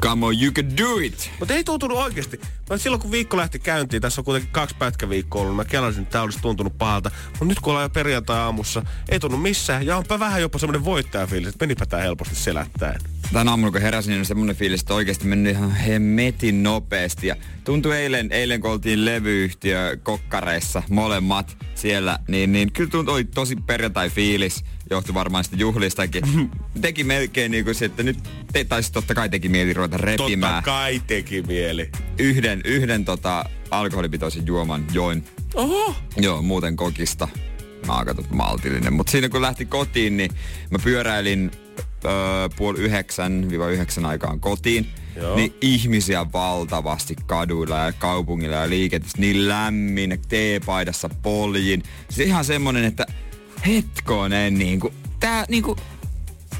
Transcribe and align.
Come 0.00 0.26
on, 0.26 0.42
you 0.42 0.52
can 0.52 0.76
do 0.76 0.98
it! 0.98 1.30
Mutta 1.38 1.54
ei 1.54 1.64
tuntunut 1.64 1.98
oikeasti. 1.98 2.40
Mä 2.70 2.78
silloin 2.78 3.02
kun 3.02 3.10
viikko 3.10 3.36
lähti 3.36 3.58
käyntiin, 3.58 4.02
tässä 4.02 4.20
on 4.20 4.24
kuitenkin 4.24 4.52
kaksi 4.52 4.76
pätkäviikkoa 4.78 5.42
ollut, 5.42 5.56
mä 5.56 5.64
kelasin, 5.64 6.02
että 6.02 6.12
tää 6.12 6.22
olisi 6.22 6.38
tuntunut 6.42 6.78
pahalta. 6.78 7.10
Mutta 7.28 7.44
nyt 7.44 7.60
kun 7.60 7.70
ollaan 7.70 7.84
jo 7.84 7.90
perjantai-aamussa, 7.90 8.82
ei 9.08 9.20
tunnu 9.20 9.36
missään. 9.36 9.86
Ja 9.86 9.96
onpa 9.96 10.18
vähän 10.18 10.40
jopa 10.40 10.58
semmoinen 10.58 10.84
voittajafiilis, 10.84 11.48
että 11.48 11.66
menipä 11.66 11.86
tää 11.86 12.00
helposti 12.00 12.34
selättäen. 12.34 13.00
Tän 13.32 13.48
aamulla 13.48 13.72
kun 13.72 13.80
heräsin, 13.80 14.10
niin 14.10 14.24
semmonen 14.24 14.56
fiilis, 14.56 14.80
että 14.80 14.94
oikeasti 14.94 15.26
mennyt 15.26 15.52
ihan 15.56 15.70
hemmetin 15.70 16.62
nopeasti. 16.62 17.26
Ja 17.26 17.36
tuntui 17.64 17.96
eilen, 17.96 18.32
eilen 18.32 18.60
kun 18.60 18.70
oltiin 18.70 19.04
levyyhtiö 19.04 19.98
kokkareissa, 20.02 20.82
molemmat 20.90 21.56
siellä, 21.74 22.18
niin, 22.28 22.52
niin 22.52 22.72
kyllä 22.72 22.90
tuntui 22.90 23.24
tosi 23.24 23.56
perjantai-fiilis 23.56 24.64
johtui 24.90 25.14
varmaan 25.14 25.44
sitä 25.44 25.56
juhlistakin. 25.56 26.50
Teki 26.80 27.04
melkein 27.04 27.50
niin 27.50 27.64
kuin 27.64 27.74
se, 27.74 27.84
että 27.84 28.02
nyt, 28.02 28.18
te, 28.52 28.64
tai 28.64 28.82
totta 28.92 29.14
kai 29.14 29.28
teki 29.28 29.48
mieli 29.48 29.74
ruveta 29.74 29.96
repimään. 29.96 30.54
Totta 30.54 30.70
kai 30.70 31.02
teki 31.06 31.42
mieli. 31.42 31.90
Yhden, 32.18 32.60
yhden 32.64 33.04
tota, 33.04 33.44
alkoholipitoisen 33.70 34.46
juoman 34.46 34.84
join. 34.92 35.24
Oho! 35.54 35.94
Joo, 36.16 36.42
muuten 36.42 36.76
kokista. 36.76 37.28
Mä 37.86 37.96
oon 37.96 38.06
maltillinen. 38.30 38.92
Mutta 38.92 39.10
siinä 39.10 39.28
kun 39.28 39.42
lähti 39.42 39.66
kotiin, 39.66 40.16
niin 40.16 40.30
mä 40.70 40.78
pyöräilin 40.84 41.50
öö, 42.04 42.10
puoli 42.56 42.78
yhdeksän, 42.78 43.50
viiva 43.50 43.68
yhdeksän 43.68 44.06
aikaan 44.06 44.40
kotiin. 44.40 44.86
Joo. 45.16 45.36
Niin 45.36 45.54
ihmisiä 45.60 46.26
valtavasti 46.32 47.16
kaduilla 47.26 47.78
ja 47.78 47.92
kaupungilla 47.92 48.56
ja 48.56 48.68
liikenteessä. 48.68 49.18
Niin 49.18 49.48
lämmin, 49.48 50.20
teepaidassa 50.28 51.08
poljin. 51.22 51.82
Se 52.10 52.24
ihan 52.24 52.44
semmonen, 52.44 52.84
että 52.84 53.06
hetkonen 53.66 54.54
niinku, 54.54 54.92
tää 55.20 55.44
niinku, 55.48 55.76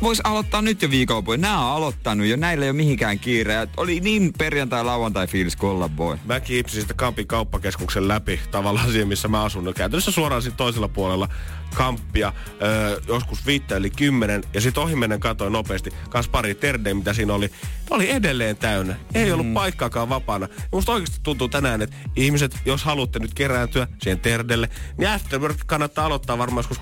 voisi 0.02 0.22
aloittaa 0.24 0.62
nyt 0.62 0.82
jo 0.82 0.90
viikonloppuun. 0.90 1.40
Nämä 1.40 1.66
on 1.70 1.76
aloittanut 1.76 2.26
jo, 2.26 2.36
näillä 2.36 2.64
ei 2.64 2.70
ole 2.70 2.76
mihinkään 2.76 3.18
kiire. 3.18 3.68
Oli 3.76 4.00
niin 4.00 4.32
perjantai-lauantai 4.38 5.26
fiilis 5.26 5.56
kuin 5.56 5.70
olla 5.70 5.96
voi. 5.96 6.16
Mä 6.24 6.40
kiipsin 6.40 6.80
sitä 6.80 6.94
Kampin 6.94 7.26
kauppakeskuksen 7.26 8.08
läpi 8.08 8.40
tavallaan 8.50 8.90
siihen, 8.90 9.08
missä 9.08 9.28
mä 9.28 9.42
asun. 9.42 9.64
No, 9.64 9.72
käytännössä 9.72 10.10
suoraan 10.10 10.42
siinä 10.42 10.56
toisella 10.56 10.88
puolella 10.88 11.28
kamppia, 11.74 12.32
öö, 12.62 13.00
joskus 13.08 13.46
viittä 13.46 13.76
eli 13.76 13.90
kymmenen, 13.90 14.42
ja 14.54 14.60
sitten 14.60 14.82
ohimennen 14.82 15.20
katsoin 15.20 15.52
nopeasti, 15.52 15.90
kans 16.08 16.28
pari 16.28 16.54
terdeä, 16.54 16.94
mitä 16.94 17.12
siinä 17.12 17.34
oli, 17.34 17.50
oli 17.90 18.10
edelleen 18.10 18.56
täynnä. 18.56 18.96
Ei 19.14 19.32
ollut 19.32 19.46
mm. 19.46 19.54
paikkaakaan 19.54 20.08
vapaana. 20.08 20.48
Ja 20.52 20.68
musta 20.72 20.92
oikeasti 20.92 21.20
tuntuu 21.22 21.48
tänään, 21.48 21.82
että 21.82 21.96
ihmiset, 22.16 22.56
jos 22.64 22.84
haluatte 22.84 23.18
nyt 23.18 23.34
kerääntyä 23.34 23.86
siihen 24.02 24.20
terdelle, 24.20 24.68
niin 24.98 25.08
Afterwork 25.08 25.58
kannattaa 25.66 26.06
aloittaa 26.06 26.38
varmaan 26.38 26.64
joskus 26.70 26.78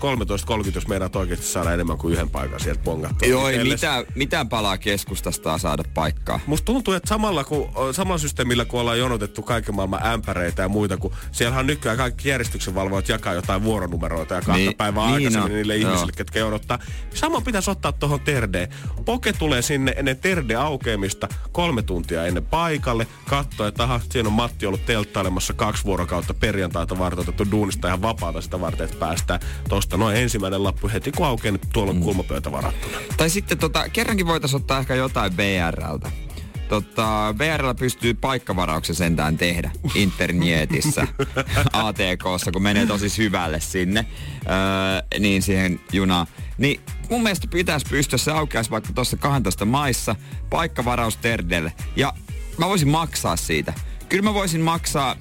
13.30, 0.66 0.70
jos 0.74 0.88
meidän 0.88 1.10
oikeasti 1.14 1.46
saada 1.46 1.72
enemmän 1.72 1.98
kuin 1.98 2.14
yhden 2.14 2.30
paikan 2.30 2.60
sieltä 2.60 2.80
pongattua. 2.84 3.28
Joo, 3.28 3.48
ei 3.48 3.64
mitään, 3.64 4.04
mitään 4.14 4.48
palaa 4.48 4.78
keskustasta 4.78 5.58
saada 5.58 5.82
paikkaa. 5.94 6.40
Musta 6.46 6.64
tuntuu, 6.64 6.94
että 6.94 7.08
samalla, 7.08 7.44
kun, 7.44 7.68
samalla 7.92 8.18
systeemillä, 8.18 8.64
kun 8.64 8.80
ollaan 8.80 8.98
jonotettu 8.98 9.42
kaiken 9.42 9.74
maailman 9.74 10.06
ämpäreitä 10.06 10.62
ja 10.62 10.68
muita, 10.68 10.96
kun 10.96 11.12
siellähän 11.32 11.66
nykyään 11.66 11.98
kaikki 11.98 12.28
järjestyksen 12.28 12.74
valvojat 12.74 13.08
jakaa 13.08 13.34
jotain 13.34 13.62
vuoronumeroita 13.62 14.34
ja 14.34 14.40
kahta 14.40 14.56
niin, 14.56 14.75
päivää 14.76 15.06
niin 15.06 15.14
aikaisemmin 15.14 15.50
no, 15.50 15.56
niille 15.56 15.76
joo. 15.76 15.88
ihmisille, 15.88 16.12
ketkä 16.16 16.46
odottaa. 16.46 16.78
Sama 17.14 17.40
pitäisi 17.40 17.70
ottaa 17.70 17.92
tuohon 17.92 18.20
terdeen. 18.20 18.68
Poke 19.04 19.32
tulee 19.32 19.62
sinne 19.62 19.94
ennen 19.96 20.16
terde 20.16 20.54
aukeamista 20.54 21.28
kolme 21.52 21.82
tuntia 21.82 22.26
ennen 22.26 22.44
paikalle. 22.44 23.06
Katsoa, 23.28 23.68
että 23.68 23.82
aha, 23.82 24.00
siinä 24.10 24.28
on 24.28 24.32
Matti 24.32 24.66
ollut 24.66 24.86
telttailemassa 24.86 25.52
kaksi 25.52 25.84
vuorokautta 25.84 26.34
perjantaita 26.34 26.98
varten 26.98 27.20
otettu 27.20 27.50
duunista 27.50 27.88
ihan 27.88 28.02
vapaata 28.02 28.40
sitä 28.40 28.60
varten, 28.60 28.84
että 28.84 28.98
päästään 28.98 29.40
tuosta 29.68 29.96
noin 29.96 30.16
ensimmäinen 30.16 30.64
lappu 30.64 30.88
heti 30.88 31.12
kun 31.12 31.26
aukeaa, 31.26 31.52
niin 31.52 31.68
tuolla 31.72 31.90
on 31.90 31.96
mm. 31.96 32.02
kulmapöytä 32.02 32.52
varattuna. 32.52 32.98
Tai 33.16 33.30
sitten 33.30 33.58
tota, 33.58 33.88
kerrankin 33.88 34.26
voitaisiin 34.26 34.60
ottaa 34.60 34.78
ehkä 34.78 34.94
jotain 34.94 35.32
BRltä. 35.32 36.25
Tota, 36.68 37.34
VRllä 37.38 37.74
pystyy 37.74 38.14
paikkavarauksen 38.14 38.96
sentään 38.96 39.38
tehdä 39.38 39.70
internetissä, 39.94 41.06
ATKssa, 41.72 42.52
kun 42.52 42.62
menee 42.62 42.86
tosi 42.86 43.08
syvälle 43.08 43.60
sinne, 43.60 44.06
öö, 44.46 45.20
niin 45.20 45.42
siihen 45.42 45.80
junaan. 45.92 46.26
Niin 46.58 46.80
mun 47.10 47.22
mielestä 47.22 47.46
pitäisi 47.46 47.86
pystyä, 47.90 48.18
se 48.18 48.30
aukeaisi 48.32 48.70
vaikka 48.70 48.92
tuossa 48.92 49.16
12 49.16 49.64
maissa, 49.64 50.16
paikkavaraus 50.50 51.16
Terdelle. 51.16 51.72
Ja 51.96 52.12
mä 52.58 52.68
voisin 52.68 52.88
maksaa 52.88 53.36
siitä. 53.36 53.74
Kyllä 54.08 54.22
mä 54.22 54.34
voisin 54.34 54.60
maksaa 54.60 55.16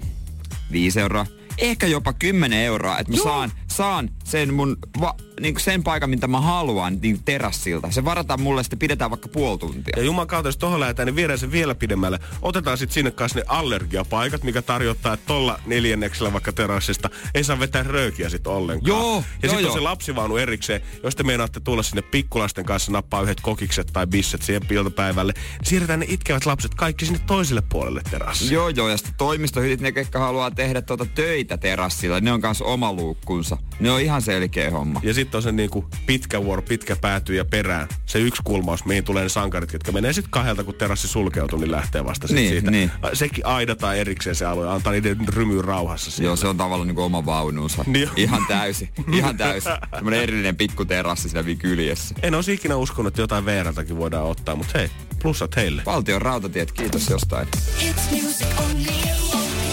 5 0.71 0.99
euroa, 0.99 1.25
ehkä 1.57 1.87
jopa 1.87 2.13
10 2.13 2.59
euroa, 2.59 2.97
että 2.97 3.13
mä 3.13 3.23
saan, 3.23 3.51
saan 3.75 4.09
sen 4.23 4.53
mun 4.53 4.77
va, 5.01 5.15
niin 5.39 5.59
sen 5.59 5.83
paikan, 5.83 6.09
mitä 6.09 6.27
mä 6.27 6.41
haluan 6.41 6.99
niin 7.01 7.23
terassilta. 7.25 7.91
Se 7.91 8.05
varataan 8.05 8.41
mulle, 8.41 8.63
sitten 8.63 8.79
pidetään 8.79 9.11
vaikka 9.11 9.27
puoli 9.27 9.57
tuntia. 9.57 9.93
Ja 9.97 10.03
juman 10.03 10.27
kautta, 10.27 10.47
jos 10.47 10.57
tohon 10.57 10.79
lähdetään, 10.79 11.05
niin 11.05 11.15
viedään 11.15 11.39
se 11.39 11.51
vielä 11.51 11.75
pidemmälle. 11.75 12.19
Otetaan 12.41 12.77
sitten 12.77 12.93
sinne 12.93 13.11
kanssa 13.11 13.39
ne 13.39 13.45
allergiapaikat, 13.47 14.43
mikä 14.43 14.61
tarjoaa, 14.61 14.93
että 14.93 15.17
tolla 15.27 15.59
neljänneksellä 15.65 16.33
vaikka 16.33 16.53
terassista 16.53 17.09
ei 17.33 17.43
saa 17.43 17.59
vetää 17.59 17.83
röökiä 17.83 18.29
sitten 18.29 18.53
ollenkaan. 18.53 18.87
Joo, 18.87 19.23
ja 19.43 19.49
sitten 19.49 19.67
on 19.67 19.73
se 19.73 19.79
lapsivaunu 19.79 20.37
erikseen. 20.37 20.81
Jos 21.03 21.15
te 21.15 21.23
meinaatte 21.23 21.59
tulla 21.59 21.83
sinne 21.83 22.01
pikkulasten 22.01 22.65
kanssa 22.65 22.91
nappaa 22.91 23.21
yhdet 23.21 23.41
kokikset 23.41 23.87
tai 23.93 24.07
bisset 24.07 24.41
siihen 24.41 24.61
iltapäivälle, 24.71 25.33
niin 25.33 25.43
siirretään 25.63 25.99
ne 25.99 26.05
itkevät 26.09 26.45
lapset 26.45 26.75
kaikki 26.75 27.05
sinne 27.05 27.19
toiselle 27.27 27.63
puolelle 27.69 28.01
terassiin. 28.11 28.51
Joo, 28.51 28.69
joo, 28.69 28.89
ja 28.89 28.97
sitten 28.97 29.15
toimistohytit, 29.17 29.81
ne 29.81 29.91
ketkä 29.91 30.19
haluaa 30.19 30.51
tehdä 30.51 30.81
tuota 30.81 31.05
töitä 31.05 31.57
terassilla, 31.57 32.19
ne 32.19 32.31
on 32.31 32.41
kanssa 32.41 32.65
oma 32.65 32.93
luukkunsa. 32.93 33.57
Ne 33.79 33.91
on 33.91 34.01
ihan 34.01 34.21
selkeä 34.21 34.71
homma. 34.71 34.99
Ja 35.03 35.13
sitten 35.13 35.37
on 35.37 35.41
se 35.41 35.51
niinku 35.51 35.85
pitkä 36.05 36.43
vuoro, 36.43 36.61
pitkä 36.61 36.95
päätyy 36.95 37.35
ja 37.35 37.45
perään. 37.45 37.87
Se 38.05 38.19
yksi 38.19 38.41
kulmaus, 38.45 38.85
mihin 38.85 39.03
tulee 39.03 39.23
ne 39.23 39.29
sankarit, 39.29 39.73
jotka 39.73 39.91
menee 39.91 40.13
sitten 40.13 40.31
kahdelta, 40.31 40.63
kun 40.63 40.73
terassi 40.73 41.07
sulkeutuu, 41.07 41.59
niin 41.59 41.71
lähtee 41.71 42.05
vasta 42.05 42.27
niin, 42.29 42.49
siitä. 42.49 42.71
Niin. 42.71 42.91
Sekin 43.13 43.45
aidataan 43.45 43.97
erikseen 43.97 44.35
se 44.35 44.45
alue, 44.45 44.69
antaa 44.69 44.93
niiden 44.93 45.27
rymyyn 45.27 45.63
rauhassa. 45.63 46.11
Siellä. 46.11 46.29
Joo, 46.29 46.35
se 46.35 46.47
on 46.47 46.57
tavallaan 46.57 46.87
niinku 46.87 47.01
oma 47.01 47.25
vaununsa. 47.25 47.83
Niin. 47.87 48.09
Ihan 48.15 48.45
täysi, 48.47 48.89
ihan 49.13 49.37
täysi. 49.37 49.69
Semmoinen 49.95 50.21
erillinen 50.21 50.55
pikkuterassi 50.55 51.29
siellä 51.29 51.55
kyljessä. 51.55 52.15
En 52.21 52.35
olisi 52.35 52.53
ikinä 52.53 52.75
uskonut, 52.75 53.07
että 53.07 53.21
jotain 53.21 53.45
VRltäkin 53.45 53.97
voidaan 53.97 54.25
ottaa, 54.25 54.55
mutta 54.55 54.79
hei, 54.79 54.89
plussat 55.21 55.55
heille. 55.55 55.81
Valtion 55.85 56.21
rautatiet, 56.21 56.71
kiitos 56.71 57.09
jostain. 57.09 57.47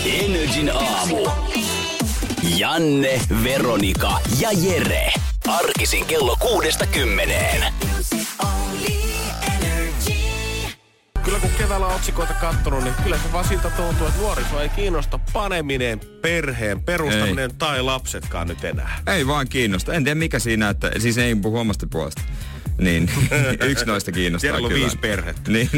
Energin 0.07 0.71
aamu. 0.75 1.17
Janne, 2.43 3.21
Veronika 3.45 4.19
ja 4.41 4.49
Jere. 4.53 5.13
Arkisin 5.49 6.05
kello 6.05 6.37
kuudesta 6.41 6.87
kymmeneen. 6.87 7.65
Kyllä 11.25 11.39
kun 11.39 11.51
keväällä 11.59 11.87
on 11.87 11.95
otsikoita 11.95 12.35
kattonut, 12.35 12.85
niin 12.85 12.95
kyllä 13.03 13.17
se 13.17 13.33
vaan 13.33 13.49
siltä 13.49 13.71
tuntuu, 13.71 14.07
että 14.07 14.21
nuoriso 14.21 14.61
ei 14.61 14.69
kiinnosta 14.69 15.19
paneminen, 15.33 16.01
perheen 16.23 16.83
perustaminen 16.83 17.51
ei. 17.51 17.57
tai 17.59 17.83
lapsetkaan 17.83 18.49
nyt 18.49 18.65
enää. 18.65 18.99
Ei 19.07 19.27
vaan 19.27 19.49
kiinnosta. 19.49 19.95
En 19.95 20.05
tiedä 20.05 20.19
mikä 20.19 20.39
siinä, 20.39 20.69
että 20.69 20.91
siis 20.99 21.19
ei 21.19 21.35
puhu 21.35 21.59
omasta 21.59 21.87
puolesta. 21.91 22.23
Niin, 22.79 23.11
yksi 23.71 23.85
noista 23.85 24.13
kiinnostaa 24.13 24.51
Siellä 24.51 24.67
on 24.67 24.71
kyllä. 24.73 24.83
viisi 24.83 24.99
perhettä. 24.99 25.51
Niin, 25.51 25.69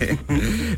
niin. 0.00 0.18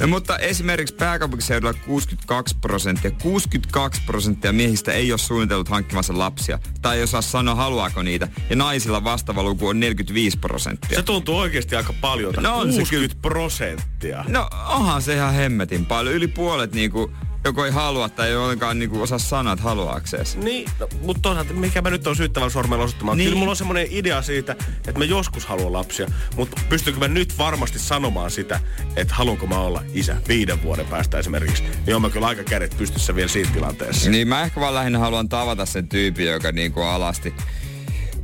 no, 0.00 0.06
mutta 0.15 0.38
esimerkiksi 0.38 0.94
pääkaupunkiseudulla 0.94 1.75
62 1.75 2.56
prosenttia, 2.60 3.10
62 3.10 4.03
prosenttia 4.06 4.52
miehistä 4.52 4.93
ei 4.93 5.12
ole 5.12 5.19
suunnitellut 5.19 5.69
hankkimassa 5.69 6.19
lapsia. 6.19 6.58
Tai 6.82 6.96
ei 6.96 7.02
osaa 7.02 7.23
sanoa, 7.23 7.55
haluaako 7.55 8.02
niitä. 8.02 8.28
Ja 8.50 8.56
naisilla 8.56 9.05
vastaava 9.05 9.43
luku 9.43 9.69
on 9.69 9.81
45 9.81 10.38
prosenttia. 10.38 10.99
Se 10.99 11.02
tuntuu 11.02 11.38
oikeasti 11.38 11.76
aika 11.76 11.94
paljon. 12.00 12.34
No 12.40 12.58
on 12.58 12.75
60 12.75 13.17
prosenttia. 13.23 14.25
No 14.28 14.49
onhan 14.69 15.02
se 15.02 15.14
ihan 15.14 15.34
hemmetin 15.34 15.87
paljon. 15.87 16.14
Yli 16.14 16.28
puolet 16.28 16.73
niinku 16.73 17.12
joko 17.44 17.64
ei 17.64 17.70
halua 17.70 18.08
tai 18.08 18.29
ei 18.29 18.37
ollenkaan 18.37 18.79
niinku 18.79 19.02
osaa 19.02 19.19
sanoa, 19.19 19.52
että 19.52 19.62
haluaaksees. 19.62 20.37
Niin, 20.37 20.70
no, 20.81 20.88
mutta 21.02 21.23
toisaalta 21.23 21.52
mikä 21.52 21.82
mä 21.82 21.91
nyt 21.91 22.06
on 22.06 22.17
syyttävällä 22.17 22.50
sormella 22.50 22.85
osoittamaan. 22.85 23.19
Niin. 23.19 23.29
Kyllä 23.29 23.38
mulla 23.38 23.50
on 23.50 23.56
semmoinen 23.56 23.87
idea 23.91 24.23
siitä, 24.23 24.52
että 24.88 24.99
mä 24.99 25.05
joskus 25.05 25.46
haluan 25.46 25.73
lapsia, 25.73 26.06
mutta 26.37 26.61
pystynkö 26.69 27.00
mä 27.00 27.08
nyt 27.08 27.38
varmasti 27.38 27.79
sanomaan 27.79 28.31
sitä, 28.31 28.61
että 28.96 29.14
haluanko 29.14 29.46
mä 29.46 29.58
olla 29.58 29.82
isä 29.93 30.17
viiden 30.29 30.62
vuoden 30.62 30.87
päästä 30.87 31.19
esimerkiksi. 31.19 31.62
Niin 31.87 31.96
on 31.96 32.02
mä 32.02 32.11
kyllä 32.11 32.26
aika 32.26 32.44
kädet 32.44 32.75
pystyssä 32.79 33.14
vielä 33.14 33.29
siinä 33.29 33.50
tilanteessa. 33.52 34.11
Niin 34.11 34.29
mä 34.29 34.43
ehkä 34.43 34.61
vaan 34.61 34.75
lähinnä 34.75 34.99
haluan 34.99 35.29
tavata 35.29 35.67
sen 35.67 35.88
tyypin, 35.88 36.26
joka 36.26 36.52
niinku 36.52 36.81
alasti 36.81 37.35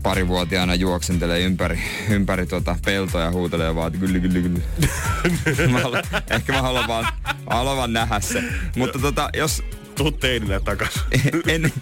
parivuotiaana 0.02 0.75
juoksentelee 0.75 1.41
ympäri, 1.41 1.81
ympäri 2.11 2.47
tuota 2.47 2.76
peltoja 2.85 3.25
ja 3.25 3.31
huutelee 3.31 3.75
vaan, 3.75 3.87
että 3.87 4.06
kyllä, 4.06 4.19
kyllä, 4.19 4.41
kyllä. 4.41 4.61
mä 5.73 5.81
haluan, 5.81 6.02
ehkä 6.31 6.52
mä 6.52 6.62
haluan 6.62 6.88
vaan, 6.88 7.06
haluan 7.50 7.76
vaan 7.76 7.93
nähdä 7.93 8.20
se. 8.20 8.44
Mutta 8.76 8.99
tota, 8.99 9.31
jos 9.37 9.62
tuu 9.94 10.12
teininä 10.12 10.61
takas. 10.61 11.05
en, 11.49 11.73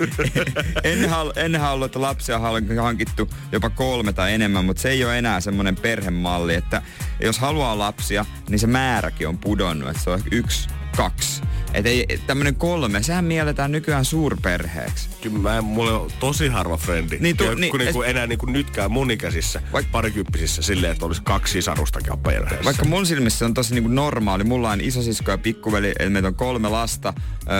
en, 0.85 1.09
hal, 1.11 1.32
en 1.37 1.61
halua, 1.61 1.87
että 1.87 2.00
lapsia 2.00 2.38
on 2.38 2.76
hankittu 2.82 3.31
jopa 3.53 3.70
kolme 3.70 4.12
tai 4.12 4.35
enemmän, 4.35 4.65
mutta 4.65 4.82
se 4.82 4.91
ei 4.91 5.05
ole 5.05 5.19
enää 5.19 5.41
semmoinen 5.41 5.76
perhemalli, 5.76 6.55
että 6.55 6.82
jos 7.20 7.38
haluaa 7.38 7.79
lapsia, 7.79 8.25
niin 8.49 8.59
se 8.59 8.67
määräkin 8.67 9.29
on 9.29 9.38
pudonnut, 9.38 9.91
että 9.91 10.03
se 10.03 10.11
on 10.11 10.23
yksi, 10.31 10.69
kaksi 10.98 11.42
et 11.74 11.86
ei, 11.86 12.20
tämmönen 12.26 12.54
kolme, 12.54 13.02
sehän 13.02 13.24
mielletään 13.24 13.72
nykyään 13.72 14.04
suurperheeksi. 14.04 15.08
Kyllä 15.22 15.38
mä, 15.38 15.62
mulla 15.62 15.98
on 15.98 16.10
tosi 16.20 16.48
harva 16.48 16.76
frendi. 16.76 17.16
Niin, 17.20 17.36
tu, 17.36 17.54
niin, 17.54 17.70
kun 17.70 17.80
niinku, 17.80 18.02
enää 18.02 18.26
niinku 18.26 18.46
nytkään 18.46 18.90
mun 18.90 19.10
ikäisissä, 19.10 19.62
vaik- 19.72 19.88
parikymppisissä 19.92 20.62
silleen, 20.62 20.92
että 20.92 21.06
olisi 21.06 21.22
kaksi 21.22 21.52
sisarustakin 21.52 22.18
perheessä. 22.18 22.64
Vaikka 22.64 22.84
mun 22.84 23.06
silmissä 23.06 23.38
se 23.38 23.44
on 23.44 23.54
tosi 23.54 23.74
niinku 23.74 23.90
normaali. 23.90 24.44
Mulla 24.44 24.70
on 24.70 24.80
isosisko 24.80 25.30
ja 25.30 25.38
pikkuveli, 25.38 25.92
eli 25.98 26.10
meitä 26.10 26.28
on 26.28 26.34
kolme 26.34 26.68
lasta. 26.68 27.14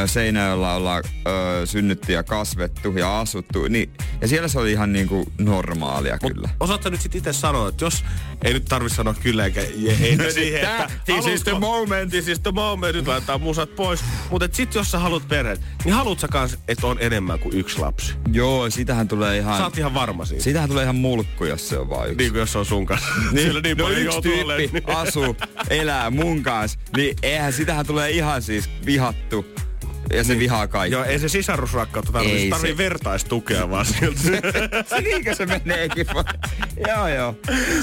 Seinäjöllä 0.07 0.75
ollaan 0.75 1.05
ö, 1.07 1.67
synnytty 1.67 2.13
ja 2.13 2.23
kasvettu 2.23 2.93
ja 2.93 3.21
asuttu. 3.21 3.69
Niin, 3.69 3.91
ja 4.21 4.29
siellä 4.29 4.49
se 4.49 4.59
oli 4.59 4.73
ihan 4.73 4.93
niinku 4.93 5.33
normaalia 5.39 6.19
Mut 6.23 6.33
kyllä. 6.33 6.49
Osaatko 6.61 6.89
nyt 6.89 7.01
sitten 7.01 7.19
itse 7.19 7.33
sanoa, 7.33 7.69
että 7.69 7.85
jos, 7.85 8.05
ei 8.45 8.53
nyt 8.53 8.65
tarvi 8.65 8.91
sanoa 8.91 9.15
kyllä 9.15 9.45
eikä 9.45 9.61
ei 9.61 10.33
siihen, 10.35 10.61
että... 10.61 10.91
This 11.05 11.27
is 11.27 11.43
the 11.43 11.59
moment. 11.59 12.11
This 12.11 12.29
is 12.29 12.41
the 12.41 12.53
moment. 12.53 12.97
Nyt 12.97 13.07
laitetaan 13.29 13.41
musat 13.41 13.77
pois. 13.77 14.01
Mutta 14.31 14.49
sitten 14.53 14.81
jos 14.81 14.91
sä 14.91 14.99
haluat 14.99 15.29
perheen, 15.29 15.59
niin 15.85 15.95
haluat 15.95 16.19
sä 16.19 16.29
kans, 16.29 16.59
että 16.69 16.87
on 16.87 16.97
enemmän 17.01 17.39
kuin 17.39 17.57
yksi 17.57 17.79
lapsi? 17.79 18.15
Joo, 18.33 18.71
sitähän 18.71 19.09
tulee 19.09 19.39
ihan... 19.39 19.59
Sä 19.59 19.65
oot 19.65 19.79
ihan 19.79 19.95
varma 19.95 20.25
siitä. 20.25 20.45
Sitähän 20.45 20.69
tulee 20.69 20.83
ihan 20.83 20.97
mulkku, 20.97 21.45
jos 21.45 21.69
se 21.69 21.79
on 21.79 21.91
vain 21.91 22.11
yksi. 22.11 22.17
Niin 22.17 22.33
kuin 22.33 22.41
jos 22.41 22.53
se 22.53 22.59
on 22.59 22.67
sun 22.67 22.87
kanssa. 22.87 23.09
Niin, 23.33 23.55
niin 23.63 23.79
no 23.79 23.89
yksi 23.89 24.21
tyyppi 24.21 24.43
olemaan. 24.45 25.09
asuu, 25.09 25.37
elää 25.71 26.11
mun 26.11 26.43
kanssa, 26.43 26.79
niin 26.97 27.17
eihän 27.23 27.53
sitähän 27.53 27.87
tulee 27.87 28.11
ihan 28.11 28.43
siis 28.43 28.71
vihattu 28.87 29.47
ja 30.13 30.25
se 30.25 30.33
niin. 30.33 30.41
vihaa 30.41 30.67
kaikki. 30.67 30.95
Joo, 30.95 31.05
ei 31.05 31.19
se 31.19 31.29
sisarusrakkautta 31.29 32.13
tarvitse. 32.13 32.39
Ei 32.39 32.51
tarvii 32.51 32.73
se... 32.73 32.79
vertaistukea 32.79 33.71
vaan 33.71 33.87
siltä. 33.87 34.21
se 34.91 35.01
niinkö 35.01 35.35
se 35.35 35.47
meneekin? 35.47 36.07
joo, 36.89 37.09
joo. 37.09 37.35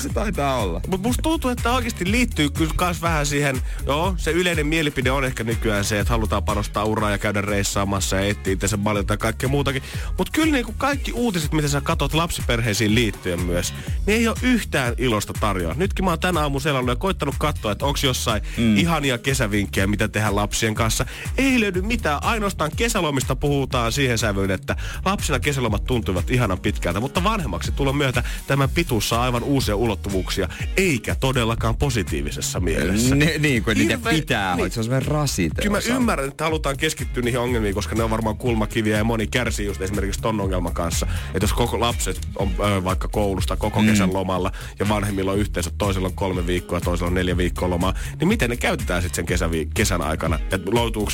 Se 0.02 0.10
taitaa 0.10 0.56
olla. 0.56 0.82
Mutta 0.88 1.08
musta 1.08 1.22
tuntuu, 1.22 1.52
että 1.52 1.72
oikeasti 1.72 2.12
liittyy 2.12 2.50
kyllä 2.50 2.74
kans 2.76 3.02
vähän 3.02 3.26
siihen, 3.26 3.62
joo, 3.86 4.16
se 4.18 4.32
yleinen 4.32 4.68
mielipide 4.68 5.12
on 5.12 5.26
ehkä 5.26 5.44
nykyään 5.44 5.84
se, 5.84 6.00
että 6.00 6.12
halutaan 6.14 6.44
panostaa 6.44 6.84
uraa 6.84 7.12
ja 7.12 7.18
käydä 7.18 7.42
reissaamassa 7.42 8.16
ja 8.16 8.28
etsiä 8.28 8.54
itse 8.54 8.78
paljon 8.78 9.06
ja 9.10 9.18
kaikkea 9.18 9.50
muutakin. 9.50 9.84
Mutta 10.18 10.32
kyllä 10.32 10.52
niinku 10.52 10.74
kaikki 10.78 11.12
uutiset, 11.12 11.52
mitä 11.52 11.68
sä 11.68 11.82
katot 11.82 12.14
lapsiperheisiin 12.14 12.96
liittyen 12.96 13.42
myös, 13.42 13.74
niin 14.06 14.18
ei 14.18 14.28
ole 14.28 14.38
yhtään 14.42 14.94
ilosta 14.98 15.34
tarjoa. 15.40 15.74
Nytkin 15.74 16.06
mä 16.06 16.12
oon 16.12 16.20
tänä 16.20 16.42
aamu 16.42 16.60
selannut 16.60 16.90
ja 16.90 16.96
koittanut 16.96 17.36
katsoa, 17.38 17.72
että 17.72 17.86
onko 17.86 18.00
jossain 18.04 18.42
mm. 18.58 18.78
ihania 18.78 19.18
kesävinkkejä, 19.18 19.88
mitä 19.88 20.08
tehdään 20.08 20.36
lapsien 20.36 20.76
kanssa. 20.76 21.06
Ei 21.38 21.60
löydy 21.60 21.82
mitään 21.82 22.15
Ainoastaan 22.24 22.72
kesälomista 22.76 23.36
puhutaan 23.36 23.92
siihen 23.92 24.18
sävyyn, 24.18 24.52
että 24.52 24.76
lapsilla 25.06 25.40
kesälomat 25.40 25.86
tuntuvat 25.86 26.32
ihanan 26.32 26.60
pitkältä, 26.60 27.00
mutta 27.00 27.24
vanhemmaksi 27.24 27.72
tulon 27.72 27.98
myötä 27.98 28.24
tämän 28.48 28.70
pituus 28.70 29.10
saa 29.10 29.24
aivan 29.24 29.44
uusia 29.44 29.76
ulottuvuuksia, 29.76 30.50
eikä 30.78 31.16
todellakaan 31.16 31.76
positiivisessa 31.76 32.60
mielessä. 32.60 33.16
Ne, 33.16 33.38
niin 33.40 33.64
kuin 33.64 33.78
niitä 33.78 33.98
pitää, 34.10 34.56
niin. 34.56 34.72
se 34.72 34.80
on 34.80 34.84
semmoinen 34.84 35.12
rasite. 35.12 35.62
Kyllä 35.62 35.78
mä 35.78 35.96
ymmärrän, 35.96 36.28
että 36.28 36.44
halutaan 36.44 36.78
keskittyä 36.78 37.24
niihin 37.24 37.40
ongelmiin, 37.40 37.76
koska 37.76 37.96
ne 37.96 38.04
on 38.04 38.10
varmaan 38.10 38.38
kulmakiviä 38.38 38.98
ja 38.98 39.04
moni 39.04 39.28
kärsii 39.28 39.66
just 39.66 39.82
esimerkiksi 39.82 40.22
ton 40.22 40.42
ongelman 40.42 40.74
kanssa. 40.74 41.08
Että 41.28 41.44
jos 41.44 41.54
koko 41.54 41.80
lapset 41.80 42.20
on 42.36 42.52
ö, 42.60 42.84
vaikka 42.84 43.08
koulusta 43.08 43.58
koko 43.58 43.82
mm. 43.82 43.88
kesän 43.88 44.14
lomalla 44.14 44.52
ja 44.80 44.90
vanhemmilla 44.90 45.32
on 45.32 45.38
yhteensä, 45.38 45.72
toisella 45.78 46.08
on 46.08 46.14
kolme 46.14 46.48
viikkoa, 46.48 46.82
toisella 46.82 47.08
on 47.08 47.14
neljä 47.14 47.38
viikkoa 47.38 47.70
lomaa, 47.70 47.94
niin 48.20 48.28
miten 48.28 48.50
ne 48.50 48.58
käytetään 48.58 49.02
sitten 49.02 49.16
sen 49.16 49.26
kesävi- 49.26 49.70
kesän 49.74 50.02
aikana? 50.02 50.40
Että 50.52 50.72
loutuuko, 50.72 51.12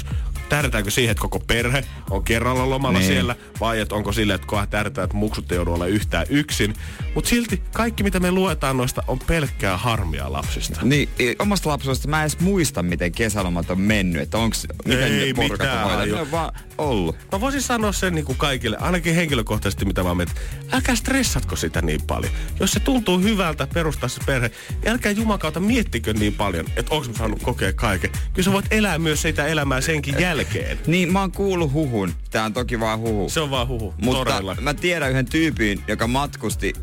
tähdätäänkö 0.50 0.90
siihen, 0.91 1.11
että 1.11 1.21
koko 1.21 1.39
perhe 1.39 1.83
on 2.09 2.23
kerralla 2.23 2.69
lomalla 2.69 2.99
niin. 2.99 3.07
siellä, 3.11 3.35
vai 3.59 3.79
että 3.79 3.95
onko 3.95 4.11
sille, 4.11 4.33
että 4.33 4.47
kohan 4.47 4.67
tärkeää, 4.67 5.03
että 5.03 5.17
muksut 5.17 5.51
ei 5.51 5.55
joudu 5.55 5.73
olla 5.73 5.85
yhtään 5.85 6.25
yksin. 6.29 6.73
Mutta 7.15 7.29
silti 7.29 7.61
kaikki, 7.73 8.03
mitä 8.03 8.19
me 8.19 8.31
luetaan 8.31 8.77
noista, 8.77 9.03
on 9.07 9.19
pelkkää 9.19 9.77
harmia 9.77 10.31
lapsista. 10.31 10.79
Niin, 10.83 11.09
omasta 11.39 11.69
lapsuudesta 11.69 12.07
mä 12.07 12.17
en 12.17 12.21
edes 12.21 12.39
muista, 12.39 12.83
miten 12.83 13.11
kesälomat 13.11 13.69
on 13.69 13.81
mennyt. 13.81 14.21
Että 14.21 14.38
onks, 14.38 14.67
miten 14.85 15.03
ei 15.03 15.33
ne 15.33 15.43
mitään. 15.49 16.09
Ne 16.09 16.21
on 16.21 16.31
vaan 16.31 16.53
ollut. 16.77 17.15
Mä 17.31 17.41
voisin 17.41 17.61
sanoa 17.61 17.91
sen 17.91 18.15
niin 18.15 18.25
kuin 18.25 18.38
kaikille, 18.38 18.77
ainakin 18.77 19.15
henkilökohtaisesti, 19.15 19.85
mitä 19.85 20.03
mä 20.03 20.15
mietin. 20.15 20.35
Älkää 20.71 20.95
stressatko 20.95 21.55
sitä 21.55 21.81
niin 21.81 22.01
paljon. 22.07 22.33
Jos 22.59 22.71
se 22.71 22.79
tuntuu 22.79 23.19
hyvältä 23.19 23.67
perustaa 23.73 24.09
se 24.09 24.21
perhe, 24.25 24.51
niin 24.69 24.89
älkää 24.89 25.11
jumakauta 25.11 25.59
miettikö 25.59 26.13
niin 26.13 26.33
paljon, 26.33 26.65
että 26.75 26.95
onko 26.95 27.07
mä 27.07 27.13
saanut 27.13 27.43
kokea 27.43 27.73
kaiken. 27.73 28.11
Kyllä 28.33 28.45
sä 28.45 28.51
voit 28.51 28.65
elää 28.71 28.99
myös 28.99 29.21
sitä 29.21 29.47
elämää 29.47 29.81
senkin 29.81 30.15
jälkeen. 30.19 30.79
Niin, 30.88 31.13
mä 31.13 31.19
oon 31.19 31.31
kuullut 31.31 31.74
huhun. 31.74 32.13
Tää 32.30 32.45
on 32.45 32.54
toki 32.54 32.80
vaan 32.80 33.00
huhu. 33.00 33.30
Se 33.30 33.39
on 33.39 33.51
vaan 33.51 33.68
huhu. 33.68 33.94
Mutta 34.01 34.31
Todella. 34.31 34.56
mä 34.62 34.74
tiedän 34.74 35.12
yhden 35.12 35.25
tyypin, 35.25 35.83
joka 35.88 36.07
matkusti 36.07 36.74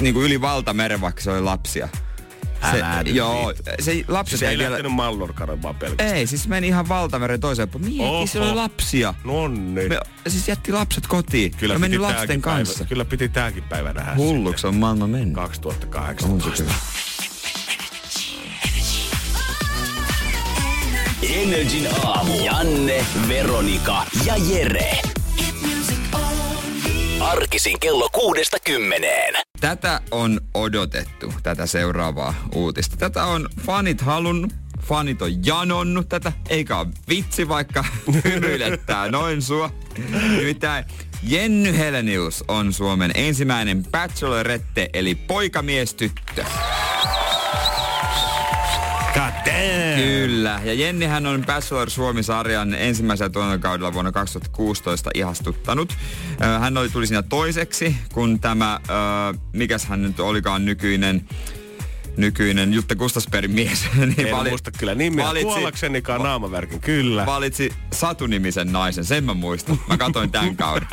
niin 0.00 0.14
kuin 0.14 0.26
yli 0.26 0.40
valtameren, 0.40 1.00
vaikka 1.00 1.22
se 1.22 1.30
oli 1.30 1.40
lapsia. 1.40 1.88
Se, 2.70 2.82
Älä 2.82 3.02
joo, 3.06 3.54
se 3.80 4.04
lapsi 4.08 4.38
se 4.38 4.48
ei 4.48 4.58
vielä... 4.58 4.70
lähtenyt 4.70 4.92
Mallorcanen 4.92 5.62
vaan 5.62 5.74
pelkästään. 5.74 6.14
Ei, 6.16 6.26
siis 6.26 6.48
meni 6.48 6.66
ihan 6.66 6.88
valtameren 6.88 7.40
toiseen 7.40 7.68
puolelle. 7.68 7.96
Mieti, 7.96 8.32
se 8.32 8.40
oli 8.40 8.54
lapsia. 8.54 9.14
Nonni. 9.24 9.88
Me, 9.88 10.00
siis 10.28 10.48
jätti 10.48 10.72
lapset 10.72 11.06
kotiin. 11.06 11.50
Kyllä 11.56 11.74
ja 11.74 11.78
meni 11.78 11.98
lasten 11.98 12.42
kanssa. 12.42 12.78
Päivä, 12.78 12.88
kyllä 12.88 13.04
piti 13.04 13.28
tääkin 13.28 13.62
päivä 13.62 13.92
nähdä. 13.92 14.14
Hulluks 14.14 14.64
on 14.64 14.74
maailma 14.74 15.06
mennyt. 15.06 15.34
2018. 15.34 16.64
Energin 21.34 21.88
aamu. 22.04 22.44
Janne, 22.44 23.06
Veronika 23.28 24.06
ja 24.26 24.34
Jere. 24.36 24.98
Arkisin 27.20 27.80
kello 27.80 28.08
kuudesta 28.12 28.56
kymmeneen. 28.64 29.34
Tätä 29.60 30.00
on 30.10 30.40
odotettu, 30.54 31.34
tätä 31.42 31.66
seuraavaa 31.66 32.34
uutista. 32.54 32.96
Tätä 32.96 33.24
on 33.24 33.48
fanit 33.66 34.00
halunnut, 34.00 34.52
fanit 34.82 35.22
on 35.22 35.46
janonnut 35.46 36.08
tätä, 36.08 36.32
eikä 36.48 36.78
ole 36.78 36.88
vitsi 37.08 37.48
vaikka 37.48 37.84
hymyilettää 38.24 39.10
noin 39.10 39.42
sua. 39.42 39.70
Nimittäin 40.36 40.84
Jenny 41.22 41.78
Helenius 41.78 42.44
on 42.48 42.72
Suomen 42.72 43.10
ensimmäinen 43.14 43.84
bachelorette 43.90 44.90
eli 44.92 45.14
poikamiestyttö. 45.14 46.44
Kyllä. 49.96 50.60
Ja 50.64 50.74
Jennihän 50.74 51.26
on 51.26 51.44
Bachelor 51.46 51.90
Suomi-sarjan 51.90 52.74
ensimmäisellä 52.74 53.30
tuotantokaudella 53.30 53.92
vuonna 53.92 54.12
2016 54.12 55.10
ihastuttanut. 55.14 55.96
Hän 56.60 56.76
oli, 56.76 56.88
tuli 56.88 57.06
siinä 57.06 57.22
toiseksi, 57.22 57.96
kun 58.12 58.40
tämä, 58.40 58.80
mikäs 59.52 59.84
hän 59.84 60.02
nyt 60.02 60.20
olikaan 60.20 60.64
nykyinen 60.64 61.28
nykyinen 62.20 62.74
Jutta 62.74 62.94
Gustasperin 62.94 63.50
mies. 63.50 63.86
niin 63.96 64.26
en 64.26 64.36
vali, 64.36 64.48
muista 64.48 64.70
kyllä 64.70 64.94
nimeä. 64.94 65.26
Valitsi, 65.26 65.44
Kuollaksenikaan 65.44 66.22
naamavärkin, 66.22 66.80
kyllä. 66.80 67.26
Valitsi 67.26 67.72
Satu-nimisen 67.92 68.72
naisen, 68.72 69.04
sen 69.04 69.24
mä 69.24 69.34
muistan. 69.34 69.80
Mä 69.88 69.96
katsoin 69.96 70.30
tämän 70.30 70.56
kauden. 70.56 70.88